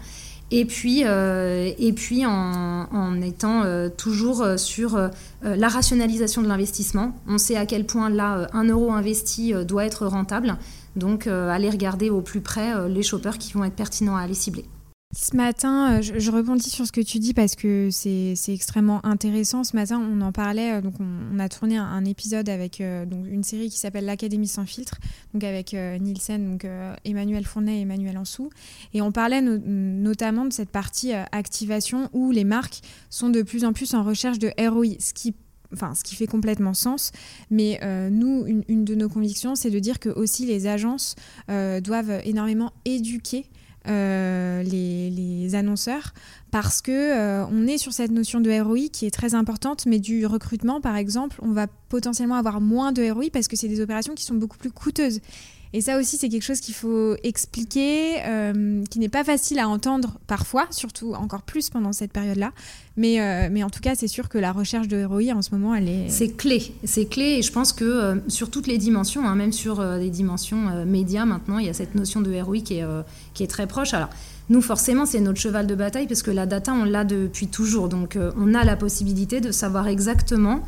Et 0.56 0.66
puis, 0.66 1.00
et 1.00 1.92
puis 1.96 2.24
en, 2.24 3.20
étant 3.22 3.64
toujours 3.96 4.46
sur 4.56 5.10
la 5.42 5.68
rationalisation 5.68 6.42
de 6.42 6.46
l'investissement. 6.46 7.12
On 7.26 7.38
sait 7.38 7.56
à 7.56 7.66
quel 7.66 7.86
point 7.86 8.08
là, 8.08 8.48
un 8.52 8.62
euro 8.68 8.92
investi 8.92 9.52
doit 9.66 9.84
être 9.84 10.06
rentable. 10.06 10.56
Donc, 10.96 11.26
euh, 11.26 11.50
aller 11.50 11.70
regarder 11.70 12.10
au 12.10 12.20
plus 12.20 12.40
près 12.40 12.74
euh, 12.74 12.88
les 12.88 13.02
shoppers 13.02 13.38
qui 13.38 13.52
vont 13.52 13.64
être 13.64 13.74
pertinents 13.74 14.16
à 14.16 14.22
aller 14.22 14.34
cibler. 14.34 14.64
Ce 15.16 15.36
matin, 15.36 15.98
euh, 15.98 16.02
je, 16.02 16.30
rebondis 16.30 16.70
sur 16.70 16.86
ce 16.86 16.92
que 16.92 17.00
tu 17.00 17.18
dis 17.18 17.34
parce 17.34 17.54
que 17.54 17.88
c'est 17.90 18.34
extrêmement 18.48 19.04
intéressant. 19.06 19.62
Ce 19.64 19.76
matin, 19.76 19.98
on 20.00 20.20
en 20.20 20.32
parlait, 20.32 20.82
donc 20.82 20.94
on, 21.00 21.38
a 21.38 21.48
tourné 21.48 21.76
un, 21.76 22.04
épisode 22.04 22.48
avec 22.48 22.82
donc 23.06 23.26
une 23.26 23.42
série 23.42 23.70
qui 23.70 23.78
s'appelle 23.78 24.04
L'Académie 24.04 24.48
sans 24.48 24.66
filtre, 24.66 24.98
donc 25.32 25.42
avec 25.44 25.72
Nielsen, 25.72 26.50
donc 26.50 26.66
Emmanuel 27.04 27.46
Fournet 27.46 27.78
et 27.78 27.80
Emmanuel 27.82 28.18
Ansou. 28.18 28.50
Et 28.92 29.00
on 29.00 29.10
parlait 29.10 29.40
notamment 29.40 30.44
de 30.44 30.52
cette 30.52 30.68
partie 30.68 31.12
activation 31.12 32.10
où 32.12 32.30
les 32.30 32.44
marques 32.44 32.80
sont 33.08 33.30
de 33.30 33.42
plus 33.42 33.64
en 33.64 33.72
plus 33.72 33.94
en 33.94 34.04
recherche 34.04 34.38
de 34.38 34.50
ROI, 34.58 34.96
ce 34.98 35.14
qui 35.14 35.34
enfin, 35.74 35.94
ce 35.94 36.02
qui 36.02 36.14
fait 36.14 36.26
complètement 36.26 36.74
sens. 36.74 37.12
Mais 37.50 37.78
euh, 37.82 38.08
nous, 38.08 38.46
une, 38.46 38.84
de 38.84 38.94
nos 38.94 39.08
convictions, 39.08 39.54
c'est 39.54 39.70
de 39.70 39.78
dire 39.78 39.98
que 39.98 40.08
aussi 40.08 40.46
les 40.46 40.66
agences 40.66 41.14
euh, 41.50 41.80
doivent 41.80 42.20
énormément 42.24 42.72
éduquer 42.84 43.46
euh, 43.88 44.62
les, 44.62 45.54
annonceurs 45.54 46.14
parce 46.50 46.80
que 46.82 47.44
on 47.52 47.66
est 47.66 47.78
sur 47.78 47.92
cette 47.92 48.10
notion 48.10 48.40
de 48.40 48.50
ROI 48.60 48.88
qui 48.92 49.06
est 49.06 49.10
très 49.10 49.34
importante, 49.34 49.86
mais 49.86 50.00
du 50.00 50.26
recrutement, 50.26 50.80
par 50.80 50.96
exemple, 50.96 51.38
on 51.42 51.52
va 51.52 51.66
potentiellement 51.88 52.34
avoir 52.34 52.60
moins 52.60 52.90
de 52.90 53.08
ROI 53.08 53.26
parce 53.32 53.46
que 53.46 53.56
c'est 53.56 53.68
des 53.68 53.80
opérations 53.80 54.14
qui 54.14 54.24
sont 54.24 54.34
beaucoup 54.34 54.56
plus 54.56 54.72
coûteuses. 54.72 55.20
Et 55.76 55.80
ça 55.80 55.98
aussi, 55.98 56.16
c'est 56.16 56.28
quelque 56.28 56.44
chose 56.44 56.60
qu'il 56.60 56.72
faut 56.72 57.16
expliquer, 57.24 58.24
euh, 58.24 58.84
qui 58.88 59.00
n'est 59.00 59.08
pas 59.08 59.24
facile 59.24 59.58
à 59.58 59.68
entendre 59.68 60.20
parfois, 60.28 60.68
surtout 60.70 61.14
encore 61.14 61.42
plus 61.42 61.68
pendant 61.68 61.92
cette 61.92 62.12
période-là. 62.12 62.52
Mais, 62.96 63.20
euh, 63.20 63.48
mais 63.50 63.64
en 63.64 63.70
tout 63.70 63.80
cas, 63.80 63.96
c'est 63.96 64.06
sûr 64.06 64.28
que 64.28 64.38
la 64.38 64.52
recherche 64.52 64.86
de 64.86 65.04
ROI 65.04 65.34
en 65.34 65.42
ce 65.42 65.50
moment, 65.50 65.74
elle 65.74 65.88
est... 65.88 66.08
C'est 66.10 66.28
clé, 66.28 66.76
c'est 66.84 67.06
clé. 67.06 67.38
Et 67.38 67.42
je 67.42 67.50
pense 67.50 67.72
que 67.72 67.84
euh, 67.84 68.14
sur 68.28 68.52
toutes 68.52 68.68
les 68.68 68.78
dimensions, 68.78 69.26
hein, 69.26 69.34
même 69.34 69.50
sur 69.50 69.84
des 69.98 70.10
dimensions 70.10 70.86
médias 70.86 71.24
maintenant, 71.24 71.58
il 71.58 71.66
y 71.66 71.68
a 71.68 71.74
cette 71.74 71.96
notion 71.96 72.20
de 72.20 72.40
ROI 72.40 72.60
qui 72.60 72.74
est, 72.74 72.84
qui 73.34 73.42
est 73.42 73.48
très 73.48 73.66
proche. 73.66 73.94
Alors, 73.94 74.10
nous, 74.50 74.60
forcément, 74.60 75.06
c'est 75.06 75.20
notre 75.20 75.40
cheval 75.40 75.66
de 75.66 75.74
bataille 75.74 76.06
parce 76.06 76.22
que 76.22 76.30
la 76.30 76.46
data, 76.46 76.72
on 76.72 76.84
l'a 76.84 77.02
depuis 77.02 77.48
toujours. 77.48 77.88
Donc, 77.88 78.16
on 78.36 78.54
a 78.54 78.62
la 78.62 78.76
possibilité 78.76 79.40
de 79.40 79.50
savoir 79.50 79.88
exactement 79.88 80.62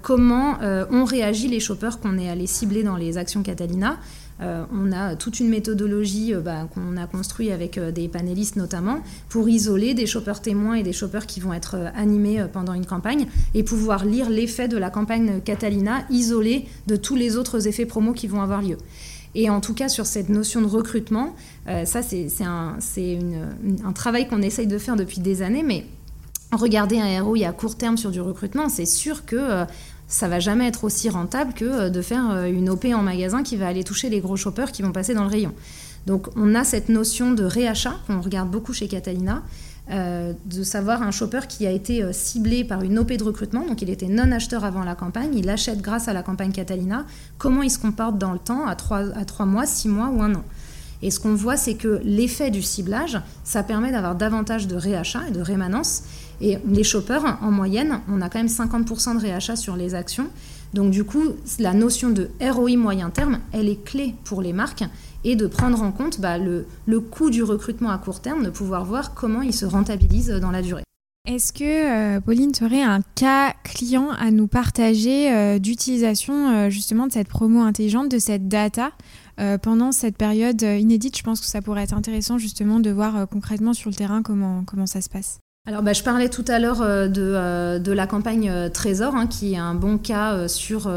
comment 0.00 0.58
ont 0.90 1.04
réagi 1.04 1.46
les 1.46 1.60
shoppers 1.60 2.00
qu'on 2.00 2.18
est 2.18 2.28
allé 2.28 2.48
cibler 2.48 2.82
dans 2.82 2.96
les 2.96 3.18
actions 3.18 3.44
Catalina. 3.44 3.98
Euh, 4.42 4.64
on 4.72 4.92
a 4.92 5.14
toute 5.14 5.40
une 5.40 5.48
méthodologie 5.48 6.34
euh, 6.34 6.40
bah, 6.40 6.68
qu'on 6.74 6.96
a 6.96 7.06
construite 7.06 7.50
avec 7.50 7.78
euh, 7.78 7.92
des 7.92 8.08
panélistes 8.08 8.56
notamment 8.56 8.98
pour 9.28 9.48
isoler 9.48 9.94
des 9.94 10.06
shoppers 10.06 10.42
témoins 10.42 10.74
et 10.74 10.82
des 10.82 10.92
shoppers 10.92 11.26
qui 11.26 11.38
vont 11.38 11.52
être 11.52 11.76
animés 11.94 12.44
pendant 12.52 12.74
une 12.74 12.86
campagne 12.86 13.26
et 13.54 13.62
pouvoir 13.62 14.04
lire 14.04 14.30
l'effet 14.30 14.68
de 14.68 14.76
la 14.76 14.90
campagne 14.90 15.40
Catalina 15.44 16.04
isolé 16.10 16.66
de 16.86 16.96
tous 16.96 17.14
les 17.14 17.36
autres 17.36 17.68
effets 17.68 17.86
promos 17.86 18.14
qui 18.14 18.26
vont 18.26 18.42
avoir 18.42 18.62
lieu. 18.62 18.78
Et 19.34 19.48
en 19.48 19.60
tout 19.60 19.74
cas, 19.74 19.88
sur 19.88 20.06
cette 20.06 20.28
notion 20.28 20.60
de 20.60 20.66
recrutement, 20.66 21.34
ça, 21.66 22.02
c'est 22.02 22.28
un, 22.42 22.76
un, 23.84 23.92
travail 23.92 24.28
qu'on 24.28 24.42
essaye 24.42 24.66
de 24.66 24.76
faire 24.76 24.94
depuis 24.94 25.20
des 25.20 25.40
années, 25.40 25.62
mais 25.62 25.86
regarder 26.52 27.00
un 27.00 27.22
ROI 27.22 27.46
à 27.46 27.52
court 27.52 27.76
terme 27.76 27.96
sur 27.96 28.10
du 28.10 28.20
recrutement, 28.20 28.68
c'est 28.68 28.84
sûr 28.84 29.24
que 29.24 29.64
ça 30.12 30.28
va 30.28 30.40
jamais 30.40 30.68
être 30.68 30.84
aussi 30.84 31.08
rentable 31.08 31.54
que 31.54 31.64
euh, 31.64 31.90
de 31.90 32.02
faire 32.02 32.30
euh, 32.30 32.44
une 32.44 32.68
OP 32.68 32.84
en 32.94 33.02
magasin 33.02 33.42
qui 33.42 33.56
va 33.56 33.66
aller 33.66 33.82
toucher 33.82 34.10
les 34.10 34.20
gros 34.20 34.36
shoppers 34.36 34.70
qui 34.70 34.82
vont 34.82 34.92
passer 34.92 35.14
dans 35.14 35.24
le 35.24 35.30
rayon. 35.30 35.52
Donc 36.06 36.28
on 36.36 36.54
a 36.54 36.64
cette 36.64 36.90
notion 36.90 37.32
de 37.32 37.44
réachat 37.44 37.94
qu'on 38.06 38.20
regarde 38.20 38.50
beaucoup 38.50 38.72
chez 38.72 38.88
Catalina. 38.88 39.42
de 39.90 40.62
savoir 40.62 41.02
un 41.02 41.10
shopper 41.10 41.46
qui 41.48 41.66
a 41.66 41.70
été 41.70 42.12
ciblé 42.12 42.64
par 42.64 42.82
une 42.82 42.98
OP 42.98 43.12
de 43.12 43.24
recrutement, 43.24 43.64
donc 43.66 43.82
il 43.82 43.90
était 43.90 44.08
non 44.08 44.30
acheteur 44.32 44.64
avant 44.64 44.84
la 44.84 44.94
campagne, 44.94 45.34
il 45.34 45.48
achète 45.50 45.80
grâce 45.80 46.08
à 46.08 46.12
la 46.12 46.22
campagne 46.22 46.52
Catalina, 46.52 47.04
comment 47.36 47.62
il 47.62 47.70
se 47.70 47.78
comporte 47.78 48.16
dans 48.16 48.32
le 48.32 48.38
temps, 48.38 48.66
à 48.66 48.74
3, 48.74 49.16
à 49.16 49.24
3 49.24 49.46
mois, 49.46 49.66
6 49.66 49.88
mois 49.88 50.08
ou 50.08 50.22
un 50.22 50.34
an? 50.34 50.44
Et 51.02 51.10
ce 51.10 51.18
qu'on 51.18 51.34
voit, 51.34 51.56
c'est 51.56 51.74
que 51.74 52.00
l'effet 52.04 52.50
du 52.50 52.62
ciblage, 52.62 53.20
ça 53.44 53.62
permet 53.62 53.90
d'avoir 53.90 54.14
davantage 54.14 54.68
de 54.68 54.76
réachat 54.76 55.22
et 55.28 55.32
de 55.32 55.40
rémanence. 55.40 56.04
Et 56.42 56.58
les 56.66 56.82
shoppers, 56.82 57.38
en 57.40 57.50
moyenne, 57.52 58.00
on 58.08 58.20
a 58.20 58.28
quand 58.28 58.40
même 58.40 58.48
50% 58.48 59.14
de 59.14 59.20
réachat 59.20 59.56
sur 59.56 59.76
les 59.76 59.94
actions. 59.94 60.26
Donc 60.74 60.90
du 60.90 61.04
coup, 61.04 61.22
la 61.60 61.72
notion 61.72 62.10
de 62.10 62.30
ROI 62.40 62.76
moyen 62.76 63.10
terme, 63.10 63.38
elle 63.52 63.68
est 63.68 63.82
clé 63.84 64.14
pour 64.24 64.42
les 64.42 64.52
marques 64.52 64.84
et 65.22 65.36
de 65.36 65.46
prendre 65.46 65.80
en 65.80 65.92
compte 65.92 66.20
bah, 66.20 66.38
le, 66.38 66.66
le 66.86 67.00
coût 67.00 67.30
du 67.30 67.44
recrutement 67.44 67.90
à 67.90 67.98
court 67.98 68.20
terme, 68.20 68.44
de 68.44 68.50
pouvoir 68.50 68.84
voir 68.84 69.14
comment 69.14 69.42
il 69.42 69.54
se 69.54 69.64
rentabilise 69.64 70.28
dans 70.28 70.50
la 70.50 70.62
durée. 70.62 70.82
Est-ce 71.24 71.52
que, 71.52 72.16
euh, 72.16 72.20
Pauline, 72.20 72.50
tu 72.50 72.64
aurais 72.64 72.82
un 72.82 73.00
cas 73.14 73.52
client 73.62 74.10
à 74.10 74.32
nous 74.32 74.48
partager 74.48 75.32
euh, 75.32 75.60
d'utilisation 75.60 76.50
euh, 76.50 76.70
justement 76.70 77.06
de 77.06 77.12
cette 77.12 77.28
promo 77.28 77.60
intelligente, 77.60 78.10
de 78.10 78.18
cette 78.18 78.48
data 78.48 78.90
pendant 79.62 79.90
cette 79.90 80.16
période 80.16 80.62
inédite? 80.62 81.16
Je 81.18 81.22
pense 81.24 81.40
que 81.40 81.46
ça 81.46 81.62
pourrait 81.62 81.82
être 81.82 81.94
intéressant 81.94 82.38
justement 82.38 82.78
de 82.78 82.90
voir 82.90 83.26
concrètement 83.28 83.72
sur 83.72 83.90
le 83.90 83.96
terrain 83.96 84.22
comment, 84.22 84.62
comment 84.64 84.86
ça 84.86 85.00
se 85.00 85.08
passe. 85.08 85.40
Alors, 85.68 85.82
bah, 85.82 85.92
je 85.92 86.02
parlais 86.02 86.28
tout 86.28 86.44
à 86.48 86.58
l'heure 86.58 86.80
de, 86.80 87.78
de, 87.78 87.92
la 87.92 88.08
campagne 88.08 88.52
Trésor, 88.74 89.14
hein, 89.14 89.28
qui 89.28 89.52
est 89.52 89.58
un 89.58 89.74
bon 89.74 89.96
cas 89.96 90.48
sur, 90.48 90.92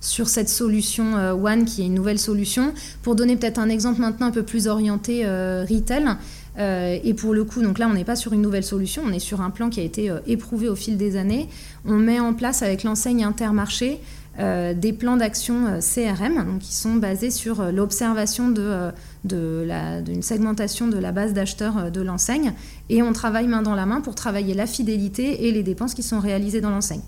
sur 0.00 0.28
cette 0.28 0.48
solution 0.48 1.14
One, 1.32 1.66
qui 1.66 1.82
est 1.82 1.86
une 1.86 1.94
nouvelle 1.94 2.18
solution. 2.18 2.72
Pour 3.02 3.16
donner 3.16 3.36
peut-être 3.36 3.58
un 3.58 3.68
exemple 3.68 4.00
maintenant 4.00 4.28
un 4.28 4.30
peu 4.30 4.44
plus 4.44 4.66
orienté 4.66 5.26
retail, 5.26 6.16
euh, 6.58 6.98
et 7.04 7.14
pour 7.14 7.34
le 7.34 7.44
coup, 7.44 7.62
donc 7.62 7.78
là, 7.78 7.88
on 7.88 7.94
n'est 7.94 8.04
pas 8.04 8.16
sur 8.16 8.32
une 8.32 8.42
nouvelle 8.42 8.64
solution, 8.64 9.02
on 9.06 9.12
est 9.12 9.20
sur 9.20 9.40
un 9.40 9.50
plan 9.50 9.70
qui 9.70 9.80
a 9.80 9.84
été 9.84 10.10
euh, 10.10 10.18
éprouvé 10.26 10.68
au 10.68 10.74
fil 10.74 10.96
des 10.96 11.16
années. 11.16 11.48
On 11.84 11.94
met 11.94 12.18
en 12.20 12.34
place 12.34 12.62
avec 12.62 12.82
l'enseigne 12.82 13.24
Intermarché 13.24 13.92
euh, 13.92 13.94
des 14.38 14.92
plans 14.92 15.16
d'action 15.16 15.80
CRM 15.80 16.44
donc 16.46 16.60
qui 16.60 16.74
sont 16.74 16.94
basés 16.94 17.30
sur 17.30 17.72
l'observation 17.72 18.48
d'une 18.48 18.92
de, 19.24 20.20
segmentation 20.20 20.86
de 20.86 20.96
la 20.96 21.10
base 21.10 21.32
d'acheteurs 21.32 21.90
de 21.90 22.00
l'enseigne. 22.00 22.52
Et 22.88 23.02
on 23.02 23.12
travaille 23.12 23.48
main 23.48 23.62
dans 23.62 23.74
la 23.74 23.84
main 23.84 24.00
pour 24.00 24.14
travailler 24.14 24.54
la 24.54 24.66
fidélité 24.66 25.48
et 25.48 25.52
les 25.52 25.62
dépenses 25.62 25.94
qui 25.94 26.04
sont 26.04 26.20
réalisées 26.20 26.60
dans 26.60 26.70
l'enseigne. 26.70 27.02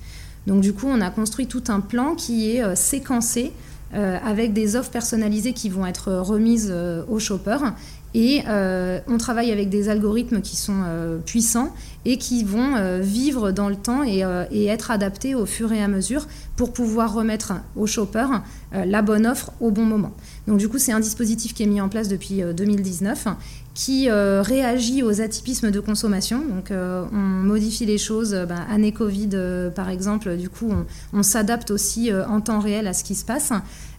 Donc 0.48 0.60
du 0.60 0.72
coup, 0.72 0.86
on 0.88 1.00
a 1.00 1.10
construit 1.10 1.46
tout 1.46 1.64
un 1.68 1.80
plan 1.80 2.14
qui 2.16 2.50
est 2.50 2.74
séquencé 2.74 3.52
avec 3.92 4.52
des 4.52 4.76
offres 4.76 4.90
personnalisées 4.90 5.52
qui 5.52 5.68
vont 5.68 5.84
être 5.84 6.12
remises 6.12 6.72
aux 7.08 7.18
shoppers 7.18 7.74
et 8.12 8.42
euh, 8.48 8.98
on 9.06 9.18
travaille 9.18 9.52
avec 9.52 9.68
des 9.68 9.88
algorithmes 9.88 10.40
qui 10.40 10.56
sont 10.56 10.82
euh, 10.84 11.18
puissants 11.18 11.72
et 12.04 12.18
qui 12.18 12.42
vont 12.42 12.74
euh, 12.74 12.98
vivre 12.98 13.52
dans 13.52 13.68
le 13.68 13.76
temps 13.76 14.02
et, 14.02 14.20
être 14.66 14.90
adaptés 14.90 15.34
au 15.34 15.46
fur 15.46 15.72
et 15.72 15.82
à 15.82 15.88
mesure 15.88 16.26
pour 16.56 16.72
pouvoir 16.72 17.12
remettre 17.12 17.54
au 17.76 17.86
shopper 17.86 18.26
la 18.72 19.02
bonne 19.02 19.26
offre 19.26 19.52
au 19.60 19.70
bon 19.70 19.84
moment. 19.84 20.12
Donc 20.46 20.58
du 20.58 20.68
coup, 20.68 20.78
c'est 20.78 20.92
un 20.92 21.00
dispositif 21.00 21.54
qui 21.54 21.64
est 21.64 21.66
mis 21.66 21.80
en 21.80 21.88
place 21.88 22.08
depuis 22.08 22.42
2019 22.56 23.26
qui 23.74 24.10
réagit 24.10 25.02
aux 25.02 25.20
atypismes 25.20 25.70
de 25.70 25.80
consommation. 25.80 26.40
Donc 26.40 26.70
on 26.72 27.16
modifie 27.16 27.86
les 27.86 27.98
choses, 27.98 28.32
ben, 28.48 28.66
année 28.68 28.92
Covid 28.92 29.30
par 29.74 29.88
exemple, 29.88 30.36
du 30.36 30.48
coup 30.48 30.72
on 31.12 31.22
s'adapte 31.22 31.70
aussi 31.70 32.10
en 32.12 32.40
temps 32.40 32.60
réel 32.60 32.86
à 32.86 32.92
ce 32.92 33.04
qui 33.04 33.14
se 33.14 33.24
passe. 33.24 33.52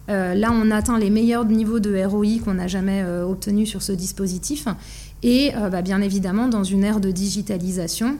Euh, 0.08 0.34
là, 0.34 0.50
on 0.52 0.70
atteint 0.70 0.98
les 0.98 1.10
meilleurs 1.10 1.44
niveaux 1.44 1.80
de 1.80 2.02
ROI 2.04 2.40
qu'on 2.44 2.54
n'a 2.54 2.66
jamais 2.66 3.02
euh, 3.02 3.24
obtenus 3.24 3.68
sur 3.68 3.82
ce 3.82 3.92
dispositif. 3.92 4.66
Et 5.22 5.52
euh, 5.56 5.68
bah, 5.68 5.82
bien 5.82 6.00
évidemment, 6.00 6.48
dans 6.48 6.64
une 6.64 6.84
ère 6.84 7.00
de 7.00 7.10
digitalisation, 7.10 8.16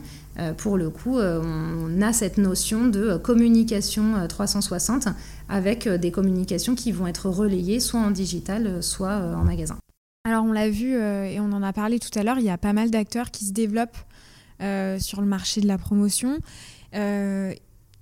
pour 0.57 0.77
le 0.77 0.89
coup, 0.89 1.19
on 1.19 2.01
a 2.01 2.11
cette 2.11 2.39
notion 2.39 2.87
de 2.87 3.17
communication 3.17 4.27
360 4.27 5.09
avec 5.47 5.87
des 5.87 6.09
communications 6.09 6.73
qui 6.73 6.91
vont 6.91 7.05
être 7.05 7.29
relayées 7.29 7.79
soit 7.79 7.99
en 7.99 8.09
digital, 8.09 8.81
soit 8.81 9.13
en 9.13 9.43
magasin. 9.43 9.77
Alors 10.25 10.45
on 10.45 10.51
l'a 10.53 10.69
vu 10.69 10.93
et 10.93 11.39
on 11.39 11.51
en 11.51 11.61
a 11.63 11.73
parlé 11.73 11.99
tout 11.99 12.17
à 12.17 12.23
l'heure, 12.23 12.39
il 12.39 12.45
y 12.45 12.49
a 12.49 12.57
pas 12.57 12.73
mal 12.73 12.89
d'acteurs 12.89 13.29
qui 13.29 13.45
se 13.45 13.51
développent 13.51 13.97
sur 14.99 15.19
le 15.19 15.27
marché 15.27 15.59
de 15.59 15.67
la 15.67 15.77
promotion. 15.77 16.39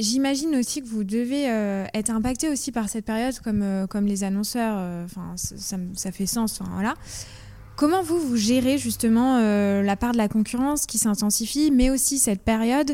J'imagine 0.01 0.55
aussi 0.55 0.81
que 0.81 0.87
vous 0.87 1.03
devez 1.03 1.47
euh, 1.47 1.85
être 1.93 2.09
impacté 2.09 2.49
aussi 2.49 2.71
par 2.71 2.89
cette 2.89 3.05
période, 3.05 3.37
comme, 3.39 3.61
euh, 3.61 3.85
comme 3.85 4.07
les 4.07 4.23
annonceurs. 4.23 4.75
Euh, 4.79 5.05
enfin, 5.05 5.33
ça, 5.35 5.77
ça, 5.93 6.11
fait 6.11 6.25
sens. 6.25 6.59
voilà. 6.73 6.95
Comment 7.75 8.01
vous 8.01 8.19
vous 8.19 8.35
gérez 8.35 8.79
justement 8.79 9.39
la 9.39 9.95
part 9.95 10.11
de 10.11 10.17
la 10.17 10.27
concurrence 10.27 10.85
qui 10.85 10.97
s'intensifie, 10.97 11.71
mais 11.71 11.89
aussi 11.89 12.19
cette 12.19 12.41
période? 12.41 12.91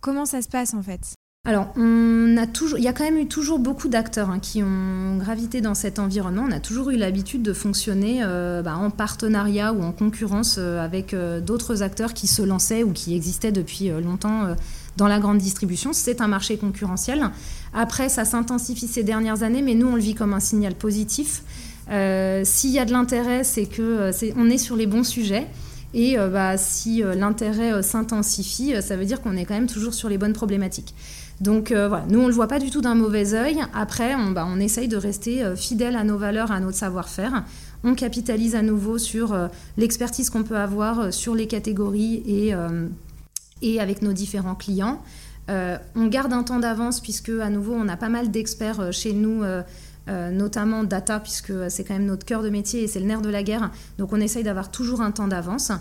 Comment 0.00 0.24
ça 0.24 0.42
se 0.42 0.48
passe 0.48 0.74
en 0.74 0.82
fait? 0.82 1.15
Alors, 1.46 1.68
il 1.76 2.82
y 2.82 2.88
a 2.88 2.92
quand 2.92 3.04
même 3.04 3.18
eu 3.18 3.26
toujours 3.26 3.58
beaucoup 3.58 3.88
d'acteurs 3.88 4.30
hein, 4.30 4.40
qui 4.40 4.62
ont 4.62 5.16
gravité 5.16 5.60
dans 5.60 5.74
cet 5.74 5.98
environnement. 5.98 6.44
On 6.48 6.52
a 6.52 6.60
toujours 6.60 6.90
eu 6.90 6.96
l'habitude 6.96 7.42
de 7.42 7.52
fonctionner 7.52 8.20
bah, 8.64 8.76
en 8.76 8.90
partenariat 8.90 9.72
ou 9.72 9.82
en 9.82 9.92
concurrence 9.92 10.58
avec 10.58 11.14
d'autres 11.14 11.82
acteurs 11.82 12.14
qui 12.14 12.26
se 12.26 12.42
lançaient 12.42 12.82
ou 12.82 12.92
qui 12.92 13.14
existaient 13.14 13.52
depuis 13.52 13.88
longtemps 13.88 14.56
dans 14.96 15.08
la 15.08 15.18
grande 15.18 15.38
distribution. 15.38 15.92
C'est 15.92 16.20
un 16.20 16.28
marché 16.28 16.56
concurrentiel. 16.56 17.30
Après, 17.74 18.08
ça 18.08 18.24
s'intensifie 18.24 18.88
ces 18.88 19.02
dernières 19.02 19.42
années, 19.42 19.62
mais 19.62 19.74
nous, 19.74 19.88
on 19.88 19.94
le 19.94 20.00
vit 20.00 20.14
comme 20.14 20.34
un 20.34 20.40
signal 20.40 20.74
positif. 20.74 21.42
Euh, 21.90 22.42
s'il 22.44 22.70
y 22.70 22.78
a 22.78 22.84
de 22.84 22.92
l'intérêt, 22.92 23.44
c'est 23.44 23.66
que 23.66 23.82
euh, 23.82 24.50
est, 24.50 24.58
sur 24.58 24.76
les 24.76 24.86
bons 24.86 25.04
sujets. 25.04 25.46
Et 25.94 26.18
euh, 26.18 26.28
bah, 26.28 26.56
si 26.56 27.02
l'intérêt 27.02 27.82
s'intensifie, 27.82 28.74
ça 28.82 28.96
veut 28.96 29.04
dire 29.04 29.20
qu'on 29.20 29.36
est 29.36 29.44
quand 29.44 29.54
même 29.54 29.68
toujours 29.68 29.94
sur 29.94 30.08
les 30.08 30.18
bonnes 30.18 30.32
problématiques. 30.32 30.94
Donc 31.40 31.70
voilà, 31.70 32.04
nous 32.08 32.18
on 32.18 32.22
ne 32.22 32.28
le 32.28 32.34
voit 32.34 32.48
pas 32.48 32.58
du 32.58 32.70
tout 32.70 32.80
d'un 32.80 32.94
mauvais 32.94 33.34
œil. 33.34 33.58
Après, 33.74 34.14
on, 34.14 34.30
bah, 34.30 34.48
essaye 34.58 34.88
de 34.88 34.96
rester 34.96 35.44
fidèle 35.54 35.94
à 35.96 36.02
nos 36.02 36.16
valeurs, 36.16 36.50
à 36.50 36.60
notre 36.60 36.78
savoir-faire. 36.78 37.44
On 37.84 37.94
capitalise 37.94 38.54
à 38.54 38.62
nouveau 38.62 38.96
sur 38.96 39.36
l'expertise 39.76 40.30
qu'on 40.30 40.44
peut 40.44 40.56
avoir 40.56 41.12
sur 41.12 41.34
les 41.34 41.46
catégories 41.46 42.22
et 42.26 42.54
et 43.62 43.80
avec 43.80 44.02
nos 44.02 44.12
différents 44.12 44.54
clients. 44.54 45.02
Euh, 45.48 45.78
on 45.94 46.06
garde 46.06 46.32
un 46.32 46.42
temps 46.42 46.58
d'avance 46.58 47.00
puisque 47.00 47.28
à 47.28 47.50
nouveau 47.50 47.74
on 47.74 47.88
a 47.88 47.96
pas 47.96 48.08
mal 48.08 48.30
d'experts 48.32 48.80
euh, 48.80 48.90
chez 48.90 49.12
nous, 49.12 49.42
euh, 50.08 50.30
notamment 50.30 50.84
data 50.84 51.20
puisque 51.20 51.52
c'est 51.70 51.84
quand 51.84 51.94
même 51.94 52.06
notre 52.06 52.24
cœur 52.24 52.42
de 52.42 52.50
métier 52.50 52.82
et 52.82 52.88
c'est 52.88 53.00
le 53.00 53.06
nerf 53.06 53.22
de 53.22 53.28
la 53.28 53.42
guerre. 53.42 53.70
Donc 53.98 54.12
on 54.12 54.20
essaye 54.20 54.44
d'avoir 54.44 54.70
toujours 54.70 55.00
un 55.00 55.10
temps 55.10 55.28
d'avance. 55.28 55.72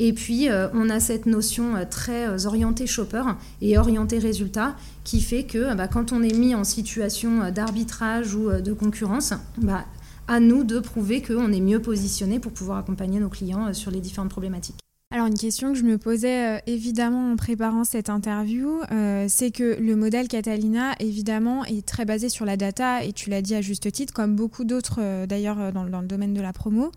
Et 0.00 0.12
puis 0.12 0.48
on 0.72 0.90
a 0.90 0.98
cette 0.98 1.24
notion 1.24 1.74
très 1.88 2.46
orientée 2.46 2.88
shopper 2.88 3.22
et 3.62 3.78
orientée 3.78 4.18
résultat 4.18 4.74
qui 5.04 5.20
fait 5.20 5.44
que 5.44 5.72
bah, 5.76 5.86
quand 5.86 6.10
on 6.10 6.20
est 6.20 6.36
mis 6.36 6.56
en 6.56 6.64
situation 6.64 7.52
d'arbitrage 7.52 8.34
ou 8.34 8.50
de 8.50 8.72
concurrence, 8.72 9.34
bah, 9.58 9.84
à 10.26 10.40
nous 10.40 10.64
de 10.64 10.80
prouver 10.80 11.22
qu'on 11.22 11.52
est 11.52 11.60
mieux 11.60 11.80
positionné 11.80 12.40
pour 12.40 12.50
pouvoir 12.50 12.78
accompagner 12.78 13.20
nos 13.20 13.28
clients 13.28 13.72
sur 13.72 13.92
les 13.92 14.00
différentes 14.00 14.30
problématiques. 14.30 14.80
Alors 15.14 15.28
une 15.28 15.38
question 15.38 15.72
que 15.72 15.78
je 15.78 15.84
me 15.84 15.96
posais 15.96 16.56
euh, 16.56 16.58
évidemment 16.66 17.30
en 17.30 17.36
préparant 17.36 17.84
cette 17.84 18.10
interview, 18.10 18.80
euh, 18.90 19.26
c'est 19.28 19.52
que 19.52 19.76
le 19.80 19.94
modèle 19.94 20.26
Catalina 20.26 20.96
évidemment 20.98 21.64
est 21.64 21.86
très 21.86 22.04
basé 22.04 22.28
sur 22.28 22.44
la 22.44 22.56
data 22.56 23.04
et 23.04 23.12
tu 23.12 23.30
l'as 23.30 23.40
dit 23.40 23.54
à 23.54 23.60
juste 23.60 23.92
titre, 23.92 24.12
comme 24.12 24.34
beaucoup 24.34 24.64
d'autres 24.64 24.98
euh, 24.98 25.26
d'ailleurs 25.26 25.72
dans, 25.72 25.84
le 25.84 26.08
domaine 26.08 26.34
de 26.34 26.40
la 26.40 26.52
promo. 26.52 26.90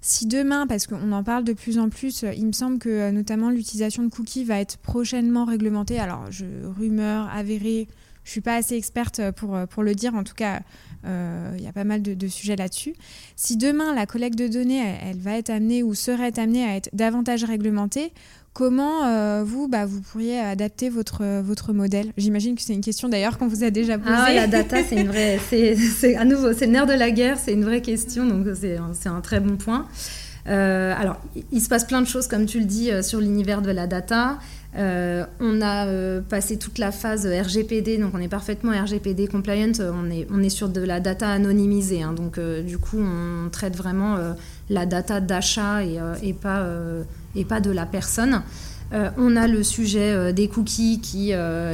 Si 0.00 0.26
demain, 0.26 0.66
parce 0.66 0.88
qu'on 0.88 1.12
en 1.12 1.22
parle 1.22 1.44
de 1.44 1.52
plus 1.52 1.78
en 1.78 1.90
plus, 1.90 2.24
il 2.36 2.44
me 2.44 2.52
semble 2.52 2.80
que 2.80 3.12
notamment 3.12 3.50
l'utilisation 3.50 4.02
de 4.02 4.08
cookies 4.08 4.42
va 4.42 4.58
être 4.58 4.78
prochainement 4.78 5.44
réglementée. 5.44 6.00
Alors 6.00 6.32
je 6.32 6.46
rumeur 6.76 7.28
avérée, 7.32 7.86
je 8.24 8.30
suis 8.30 8.40
pas 8.40 8.56
assez 8.56 8.76
experte 8.76 9.20
pour, 9.32 9.58
pour 9.68 9.82
le 9.82 9.94
dire, 9.94 10.14
en 10.14 10.24
tout 10.24 10.34
cas 10.34 10.60
euh, 11.06 11.54
il 11.58 11.64
y 11.64 11.66
a 11.66 11.72
pas 11.72 11.84
mal 11.84 12.02
de, 12.02 12.28
sujets 12.28 12.56
là-dessus. 12.56 12.94
Si 13.36 13.56
demain 13.56 13.94
la 13.94 14.06
collecte 14.06 14.38
de 14.38 14.48
données, 14.48 14.82
elle, 15.02 15.18
va 15.18 15.36
être 15.36 15.50
amenée 15.50 15.82
ou 15.82 15.94
serait 15.94 16.38
amenée 16.38 16.64
à 16.64 16.76
être 16.76 16.88
davantage 16.92 17.44
réglementée, 17.44 18.12
comment 18.52 19.04
euh, 19.04 19.42
vous, 19.44 19.68
bah, 19.68 19.84
vous 19.84 20.00
pourriez 20.00 20.38
adapter 20.38 20.88
votre, 20.88 21.40
votre 21.42 21.72
modèle? 21.72 22.12
J'imagine 22.16 22.54
que 22.54 22.62
c'est 22.62 22.72
une 22.72 22.80
question 22.80 23.08
d'ailleurs 23.08 23.36
qu'on 23.36 23.48
vous 23.48 23.64
a 23.64 23.70
déjà 23.70 23.98
posée. 23.98 24.14
Ah, 24.16 24.32
la 24.32 24.46
data, 24.46 24.78
c'est 24.82 25.00
une 25.00 25.08
vraie, 25.08 25.38
c'est 25.50 26.16
à 26.16 26.24
nouveau, 26.24 26.52
c'est 26.52 26.66
le 26.66 26.72
nerf 26.72 26.86
de 26.86 26.94
la 26.94 27.10
guerre, 27.10 27.38
c'est 27.38 27.52
une 27.52 27.64
vraie 27.64 27.82
question, 27.82 28.26
donc 28.26 28.46
c'est 28.54 29.08
un 29.08 29.20
très 29.20 29.40
bon 29.40 29.56
point. 29.56 29.86
Euh, 30.46 30.94
alors, 30.98 31.20
il 31.52 31.60
se 31.60 31.68
passe 31.68 31.84
plein 31.84 32.02
de 32.02 32.06
choses, 32.06 32.26
comme 32.26 32.46
tu 32.46 32.58
le 32.58 32.66
dis, 32.66 32.90
sur 33.02 33.20
l'univers 33.20 33.62
de 33.62 33.70
la 33.70 33.86
data. 33.86 34.38
Euh, 34.76 35.24
on 35.38 35.62
a 35.62 35.86
euh, 35.86 36.20
passé 36.20 36.58
toute 36.58 36.78
la 36.78 36.90
phase 36.90 37.26
RGPD, 37.26 37.98
donc 37.98 38.12
on 38.14 38.18
est 38.18 38.28
parfaitement 38.28 38.72
RGPD 38.72 39.28
compliant. 39.28 39.72
On 39.80 40.10
est, 40.10 40.26
on 40.32 40.42
est 40.42 40.48
sur 40.48 40.68
de 40.68 40.80
la 40.80 41.00
data 41.00 41.28
anonymisée, 41.28 42.02
hein. 42.02 42.12
donc 42.12 42.38
euh, 42.38 42.62
du 42.62 42.78
coup 42.78 42.98
on 42.98 43.48
traite 43.50 43.76
vraiment 43.76 44.16
la 44.70 44.86
data 44.86 45.20
d'achat 45.20 45.84
et, 45.84 45.98
et 46.22 46.32
pas 47.44 47.60
de 47.60 47.70
la 47.70 47.86
personne. 47.86 48.42
On 48.92 49.36
a 49.36 49.48
le 49.48 49.62
sujet 49.62 50.32
des 50.32 50.48
cookies 50.48 51.00
qui, 51.00 51.32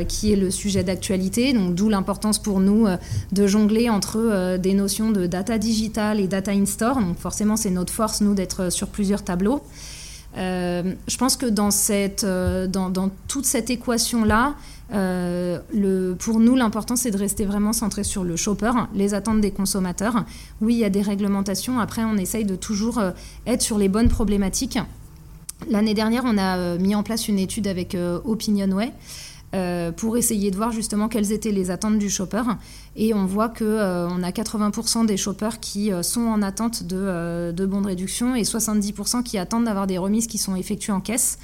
qui 0.08 0.32
est 0.32 0.36
le 0.36 0.50
sujet 0.50 0.84
d'actualité, 0.84 1.52
donc 1.52 1.74
d'où 1.74 1.88
l'importance 1.88 2.38
pour 2.38 2.60
nous 2.60 2.86
de 3.32 3.46
jongler 3.46 3.90
entre 3.90 4.56
des 4.56 4.74
notions 4.74 5.10
de 5.10 5.26
data 5.26 5.58
digital 5.58 6.20
et 6.20 6.28
data 6.28 6.52
in-store. 6.52 7.00
Donc 7.00 7.18
forcément 7.18 7.56
c'est 7.56 7.70
notre 7.70 7.92
force, 7.92 8.20
nous, 8.20 8.34
d'être 8.34 8.70
sur 8.72 8.88
plusieurs 8.88 9.22
tableaux. 9.22 9.62
je 10.36 11.16
pense 11.18 11.36
que 11.36 11.46
dans, 11.46 11.70
cette, 11.70 12.24
dans, 12.24 13.10
toute 13.28 13.44
cette 13.44 13.68
équation-là, 13.70 14.54
pour 14.90 16.40
nous, 16.40 16.56
l'important, 16.56 16.96
c'est 16.96 17.10
de 17.10 17.18
rester 17.18 17.44
vraiment 17.44 17.72
centré 17.72 18.04
sur 18.04 18.24
le 18.24 18.36
shopper, 18.36 18.72
les 18.94 19.14
attentes 19.14 19.40
des 19.40 19.50
consommateurs. 19.50 20.24
Oui, 20.60 20.74
il 20.74 20.78
y 20.78 20.84
a 20.84 20.90
des 20.90 21.02
réglementations. 21.02 21.78
Après, 21.78 22.02
on 22.04 22.16
essaye 22.16 22.44
de 22.44 22.56
toujours 22.56 23.00
être 23.46 23.62
sur 23.62 23.78
les 23.78 23.88
bonnes 23.88 24.08
problématiques. 24.08 24.78
L'année 25.68 25.94
dernière, 25.94 26.22
on 26.24 26.38
a 26.38 26.78
mis 26.78 26.94
en 26.94 27.02
place 27.02 27.28
une 27.28 27.38
étude 27.38 27.66
avec 27.66 27.96
Opinionway. 28.24 28.92
Euh, 29.52 29.90
pour 29.90 30.16
essayer 30.16 30.52
de 30.52 30.56
voir 30.56 30.70
justement 30.70 31.08
quelles 31.08 31.32
étaient 31.32 31.50
les 31.50 31.72
attentes 31.72 31.98
du 31.98 32.08
shopper. 32.08 32.42
Et 32.94 33.14
on 33.14 33.26
voit 33.26 33.48
qu'on 33.48 33.64
euh, 33.64 34.08
on 34.08 34.22
a 34.22 34.30
80% 34.30 35.06
des 35.06 35.16
shoppers 35.16 35.58
qui 35.58 35.92
euh, 35.92 36.04
sont 36.04 36.20
en 36.20 36.40
attente 36.40 36.84
de, 36.84 37.50
de 37.50 37.66
bons 37.66 37.80
de 37.80 37.88
réduction 37.88 38.36
et 38.36 38.42
70% 38.42 39.24
qui 39.24 39.38
attendent 39.38 39.64
d'avoir 39.64 39.88
des 39.88 39.98
remises 39.98 40.28
qui 40.28 40.38
sont 40.38 40.54
effectuées 40.54 40.92
en 40.92 41.00
caisse. 41.00 41.38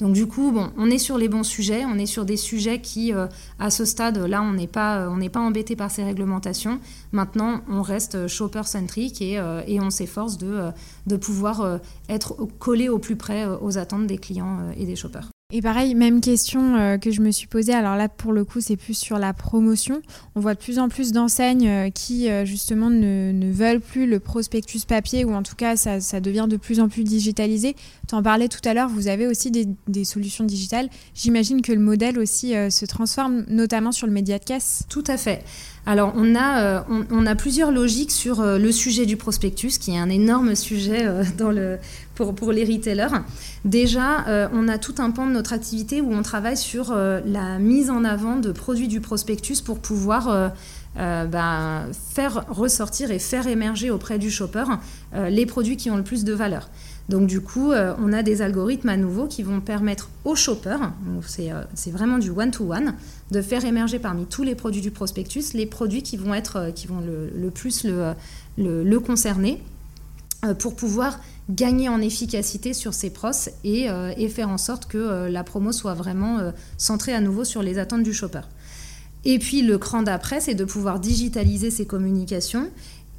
Donc 0.00 0.14
du 0.14 0.26
coup, 0.26 0.50
bon, 0.50 0.70
on 0.76 0.90
est 0.90 0.98
sur 0.98 1.18
les 1.18 1.28
bons 1.28 1.42
sujets, 1.42 1.84
on 1.84 1.98
est 1.98 2.06
sur 2.06 2.24
des 2.24 2.36
sujets 2.36 2.80
qui, 2.80 3.12
à 3.58 3.70
ce 3.70 3.84
stade-là, 3.84 4.42
on 4.42 4.54
n'est 4.54 4.66
pas, 4.66 5.08
on 5.10 5.18
n'est 5.18 5.28
pas 5.28 5.40
embêté 5.40 5.76
par 5.76 5.90
ces 5.90 6.02
réglementations. 6.02 6.80
Maintenant, 7.12 7.60
on 7.68 7.82
reste 7.82 8.26
shopper-centrique 8.26 9.20
et, 9.20 9.38
et, 9.66 9.80
on 9.80 9.90
s'efforce 9.90 10.38
de, 10.38 10.70
de 11.06 11.16
pouvoir 11.16 11.80
être 12.08 12.34
collé 12.58 12.88
au 12.88 12.98
plus 12.98 13.16
près 13.16 13.46
aux 13.46 13.76
attentes 13.76 14.06
des 14.06 14.18
clients 14.18 14.70
et 14.76 14.86
des 14.86 14.96
shoppers. 14.96 15.30
Et 15.52 15.62
pareil, 15.62 15.96
même 15.96 16.20
question 16.20 16.76
euh, 16.76 16.96
que 16.96 17.10
je 17.10 17.20
me 17.20 17.32
suis 17.32 17.48
posée. 17.48 17.74
Alors 17.74 17.96
là, 17.96 18.08
pour 18.08 18.32
le 18.32 18.44
coup, 18.44 18.60
c'est 18.60 18.76
plus 18.76 18.94
sur 18.94 19.18
la 19.18 19.32
promotion. 19.32 20.00
On 20.36 20.40
voit 20.40 20.54
de 20.54 20.60
plus 20.60 20.78
en 20.78 20.88
plus 20.88 21.10
d'enseignes 21.10 21.68
euh, 21.68 21.90
qui, 21.90 22.30
euh, 22.30 22.44
justement, 22.44 22.88
ne, 22.88 23.32
ne, 23.32 23.50
veulent 23.50 23.80
plus 23.80 24.06
le 24.06 24.20
prospectus 24.20 24.84
papier, 24.84 25.24
ou 25.24 25.34
en 25.34 25.42
tout 25.42 25.56
cas, 25.56 25.74
ça, 25.74 26.00
ça 26.00 26.20
devient 26.20 26.46
de 26.48 26.56
plus 26.56 26.78
en 26.78 26.88
plus 26.88 27.02
digitalisé. 27.02 27.74
Tu 28.10 28.16
en 28.16 28.24
parlais 28.24 28.48
tout 28.48 28.60
à 28.68 28.74
l'heure, 28.74 28.88
vous 28.88 29.06
avez 29.06 29.28
aussi 29.28 29.52
des, 29.52 30.04
solutions 30.04 30.42
digitales. 30.42 30.88
J'imagine 31.14 31.62
que 31.62 31.70
le 31.70 31.78
modèle 31.78 32.18
aussi 32.18 32.54
se 32.68 32.84
transforme, 32.84 33.44
notamment 33.46 33.92
sur 33.92 34.08
le 34.08 34.12
média 34.12 34.36
de 34.40 34.44
caisse. 34.44 34.82
Tout 34.88 35.04
à 35.06 35.16
fait. 35.16 35.44
Alors, 35.86 36.12
on 36.16 36.34
a, 36.34 36.84
on, 36.90 37.04
on 37.12 37.24
a 37.24 37.36
plusieurs 37.36 37.70
logiques 37.70 38.10
sur 38.10 38.42
le 38.42 38.72
sujet 38.72 39.06
du 39.06 39.16
prospectus, 39.16 39.78
qui 39.78 39.92
est 39.92 39.98
un 39.98 40.10
énorme 40.10 40.56
sujet 40.56 41.06
pour, 42.20 42.34
pour 42.34 42.52
les 42.52 42.64
retailers. 42.64 43.22
Déjà, 43.64 44.26
euh, 44.28 44.48
on 44.52 44.68
a 44.68 44.78
tout 44.78 44.94
un 44.98 45.10
pan 45.10 45.26
de 45.26 45.32
notre 45.32 45.52
activité 45.52 46.00
où 46.00 46.12
on 46.12 46.22
travaille 46.22 46.56
sur 46.56 46.92
euh, 46.92 47.20
la 47.24 47.58
mise 47.58 47.90
en 47.90 48.04
avant 48.04 48.36
de 48.36 48.52
produits 48.52 48.88
du 48.88 49.00
prospectus 49.00 49.62
pour 49.62 49.78
pouvoir 49.78 50.28
euh, 50.28 51.24
ben, 51.24 51.86
faire 52.14 52.44
ressortir 52.48 53.10
et 53.10 53.18
faire 53.18 53.46
émerger 53.46 53.90
auprès 53.90 54.18
du 54.18 54.30
shopper 54.30 54.64
les 55.14 55.46
produits 55.46 55.76
qui 55.76 55.90
ont 55.90 55.96
le 55.96 56.02
plus 56.02 56.24
de 56.24 56.32
valeur. 56.32 56.68
Donc 57.10 57.26
du 57.26 57.40
coup, 57.40 57.72
on 57.72 58.12
a 58.12 58.22
des 58.22 58.40
algorithmes 58.40 58.88
à 58.88 58.96
nouveau 58.96 59.26
qui 59.26 59.42
vont 59.42 59.60
permettre 59.60 60.08
au 60.24 60.34
shopper, 60.34 60.76
c'est 61.22 61.90
vraiment 61.90 62.18
du 62.18 62.30
one-to-one, 62.30 62.94
de 63.30 63.42
faire 63.42 63.64
émerger 63.64 63.98
parmi 63.98 64.26
tous 64.26 64.44
les 64.44 64.54
produits 64.54 64.80
du 64.80 64.90
prospectus 64.90 65.52
les 65.54 65.66
produits 65.66 66.02
qui 66.02 66.16
vont, 66.16 66.32
être, 66.32 66.72
qui 66.74 66.86
vont 66.86 67.00
le, 67.00 67.50
plus 67.50 67.84
le, 68.56 68.98
concerner 69.00 69.60
pour 70.58 70.76
pouvoir 70.76 71.18
gagner 71.50 71.88
en 71.88 72.00
efficacité 72.00 72.72
sur 72.72 72.94
ses 72.94 73.10
pros 73.10 73.30
et, 73.64 73.90
euh, 73.90 74.12
et 74.16 74.28
faire 74.28 74.48
en 74.48 74.58
sorte 74.58 74.86
que 74.86 74.98
euh, 74.98 75.28
la 75.28 75.44
promo 75.44 75.72
soit 75.72 75.94
vraiment 75.94 76.38
euh, 76.38 76.52
centrée 76.78 77.12
à 77.12 77.20
nouveau 77.20 77.44
sur 77.44 77.62
les 77.62 77.78
attentes 77.78 78.02
du 78.02 78.14
shopper. 78.14 78.42
Et 79.24 79.38
puis 79.38 79.62
le 79.62 79.76
cran 79.76 80.02
d'après, 80.02 80.40
c'est 80.40 80.54
de 80.54 80.64
pouvoir 80.64 80.98
digitaliser 80.98 81.70
ses 81.70 81.86
communications. 81.86 82.70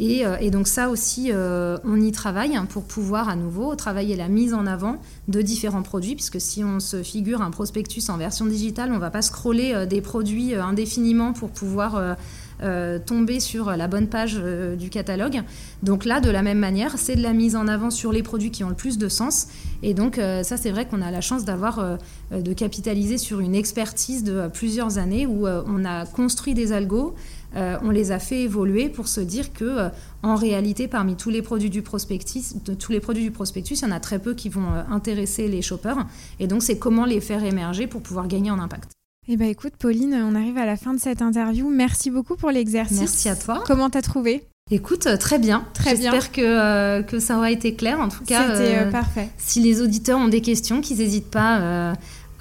Et, 0.03 0.23
et 0.39 0.49
donc 0.49 0.67
ça 0.67 0.89
aussi, 0.89 1.31
on 1.31 2.01
y 2.01 2.11
travaille 2.11 2.55
hein, 2.55 2.65
pour 2.65 2.83
pouvoir 2.83 3.29
à 3.29 3.35
nouveau 3.35 3.75
travailler 3.75 4.15
la 4.15 4.29
mise 4.29 4.53
en 4.53 4.65
avant 4.65 4.97
de 5.27 5.41
différents 5.43 5.83
produits, 5.83 6.15
puisque 6.15 6.41
si 6.41 6.63
on 6.63 6.79
se 6.79 7.03
figure 7.03 7.41
un 7.41 7.51
prospectus 7.51 8.09
en 8.09 8.17
version 8.17 8.47
digitale, 8.47 8.89
on 8.91 8.95
ne 8.95 8.99
va 8.99 9.11
pas 9.11 9.21
scroller 9.21 9.85
des 9.87 10.01
produits 10.01 10.55
indéfiniment 10.55 11.33
pour 11.33 11.51
pouvoir 11.51 12.17
euh, 12.63 12.99
tomber 12.99 13.39
sur 13.39 13.75
la 13.75 13.87
bonne 13.87 14.05
page 14.05 14.35
euh, 14.37 14.75
du 14.75 14.91
catalogue. 14.91 15.41
Donc 15.81 16.05
là, 16.05 16.19
de 16.19 16.29
la 16.29 16.43
même 16.43 16.59
manière, 16.59 16.99
c'est 16.99 17.15
de 17.15 17.23
la 17.23 17.33
mise 17.33 17.55
en 17.55 17.67
avant 17.67 17.89
sur 17.89 18.11
les 18.11 18.21
produits 18.21 18.51
qui 18.51 18.63
ont 18.63 18.69
le 18.69 18.75
plus 18.75 18.99
de 18.99 19.09
sens. 19.09 19.47
Et 19.81 19.95
donc 19.95 20.19
euh, 20.19 20.43
ça, 20.43 20.57
c'est 20.57 20.69
vrai 20.69 20.85
qu'on 20.85 21.01
a 21.01 21.09
la 21.09 21.21
chance 21.21 21.43
d'avoir, 21.43 21.97
de 22.31 22.53
capitaliser 22.53 23.17
sur 23.17 23.39
une 23.39 23.55
expertise 23.55 24.23
de 24.23 24.47
plusieurs 24.47 24.99
années 24.99 25.25
où 25.25 25.47
on 25.47 25.85
a 25.85 26.05
construit 26.05 26.53
des 26.53 26.71
algos. 26.71 27.15
On 27.55 27.89
les 27.89 28.11
a 28.11 28.19
fait 28.19 28.41
évoluer 28.41 28.89
pour 28.89 29.07
se 29.07 29.21
dire 29.21 29.53
que, 29.53 29.89
en 30.23 30.35
réalité, 30.35 30.87
parmi 30.87 31.15
tous 31.15 31.29
les 31.29 31.41
produits 31.41 31.69
du 31.69 31.81
prospectus, 31.81 32.55
de 32.65 32.73
tous 32.73 32.91
les 32.91 32.99
produits 32.99 33.23
du 33.23 33.31
prospectus, 33.31 33.79
il 33.79 33.83
y 33.83 33.87
en 33.87 33.91
a 33.91 33.99
très 33.99 34.19
peu 34.19 34.33
qui 34.33 34.49
vont 34.49 34.73
intéresser 34.89 35.47
les 35.47 35.61
shoppers. 35.61 36.05
Et 36.39 36.47
donc, 36.47 36.63
c'est 36.63 36.77
comment 36.77 37.05
les 37.05 37.21
faire 37.21 37.43
émerger 37.43 37.87
pour 37.87 38.01
pouvoir 38.01 38.27
gagner 38.27 38.51
en 38.51 38.59
impact. 38.59 38.91
Eh 39.27 39.37
bien 39.37 39.47
écoute 39.47 39.73
Pauline, 39.77 40.15
on 40.15 40.33
arrive 40.33 40.57
à 40.57 40.65
la 40.65 40.75
fin 40.75 40.95
de 40.95 40.99
cette 40.99 41.21
interview. 41.21 41.69
Merci 41.69 42.09
beaucoup 42.09 42.35
pour 42.35 42.49
l'exercice. 42.49 42.99
Merci 42.99 43.29
à 43.29 43.35
toi. 43.35 43.63
Comment 43.67 43.91
t'as 43.91 44.01
trouvé? 44.01 44.43
Écoute, 44.71 45.05
euh, 45.05 45.17
très 45.17 45.37
bien. 45.37 45.65
Très 45.73 45.95
bien. 45.95 46.11
J'espère 46.11 46.31
que, 46.31 46.41
euh, 46.41 47.03
que 47.03 47.19
ça 47.19 47.37
aura 47.37 47.51
été 47.51 47.75
clair. 47.75 47.99
En 47.99 48.07
tout 48.07 48.23
cas, 48.23 48.55
c'était 48.55 48.79
euh, 48.79 48.89
parfait. 48.89 49.29
Si 49.37 49.59
les 49.59 49.81
auditeurs 49.81 50.17
ont 50.17 50.27
des 50.27 50.41
questions, 50.41 50.81
qu'ils 50.81 50.97
n'hésitent 50.97 51.29
pas 51.29 51.93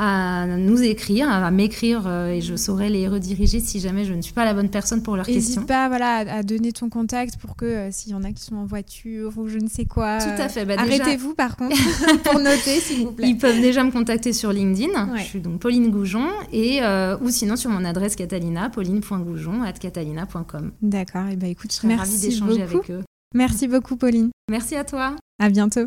à 0.03 0.47
nous 0.47 0.83
écrire, 0.83 1.29
à 1.31 1.51
m'écrire 1.51 2.07
euh, 2.07 2.31
et 2.31 2.41
je 2.41 2.57
saurai 2.57 2.89
les 2.89 3.07
rediriger 3.07 3.61
si 3.61 3.81
jamais 3.81 4.07
je 4.07 4.15
ne 4.15 4.23
suis 4.23 4.33
pas 4.33 4.47
la 4.47 4.55
bonne 4.55 4.71
personne 4.71 5.03
pour 5.03 5.15
leurs 5.15 5.27
questions. 5.27 5.57
N'hésite 5.57 5.67
pas 5.67 5.89
voilà, 5.89 6.21
à 6.21 6.43
donner 6.43 6.73
ton 6.73 6.89
contact 6.89 7.37
pour 7.37 7.55
que 7.55 7.67
euh, 7.67 7.89
s'il 7.91 8.13
y 8.13 8.15
en 8.15 8.25
a 8.25 8.33
qui 8.33 8.43
sont 8.43 8.57
en 8.57 8.65
voiture 8.65 9.37
ou 9.37 9.49
je 9.49 9.59
ne 9.59 9.69
sais 9.69 9.85
quoi. 9.85 10.17
Tout 10.17 10.43
à 10.43 10.49
fait. 10.49 10.65
Bah, 10.65 10.77
Arrêtez-vous 10.79 11.35
par 11.35 11.55
contre 11.55 11.77
pour 12.25 12.39
noter 12.41 12.81
s'il 12.81 13.05
vous 13.05 13.13
plaît. 13.13 13.29
Ils 13.29 13.37
peuvent 13.37 13.61
déjà 13.61 13.85
me 13.85 13.91
contacter 13.91 14.33
sur 14.33 14.55
LinkedIn. 14.55 15.17
Je 15.19 15.23
suis 15.23 15.41
donc 15.41 15.61
Pauline 15.61 15.91
Goujon 15.91 16.29
et 16.51 16.83
euh, 16.83 17.19
ou 17.21 17.29
sinon 17.29 17.57
sur 17.57 17.69
mon 17.69 17.85
adresse 17.85 18.17
Catalina, 18.17 18.71
pauline.goujon 18.71 19.63
at 19.63 19.75
catalina.com. 19.75 20.73
D'accord. 20.81 21.27
Et 21.27 21.37
bah 21.37 21.49
écoute, 21.49 21.73
je 21.73 21.77
serais 21.77 21.95
ravie 21.95 22.19
d'échanger 22.19 22.63
avec 22.63 22.91
eux. 22.91 23.03
Merci 23.35 23.69
beaucoup 23.69 23.97
Pauline. 23.97 24.31
Merci 24.51 24.77
à 24.77 24.85
toi. 24.85 25.15
À 25.39 25.51
bientôt. 25.51 25.87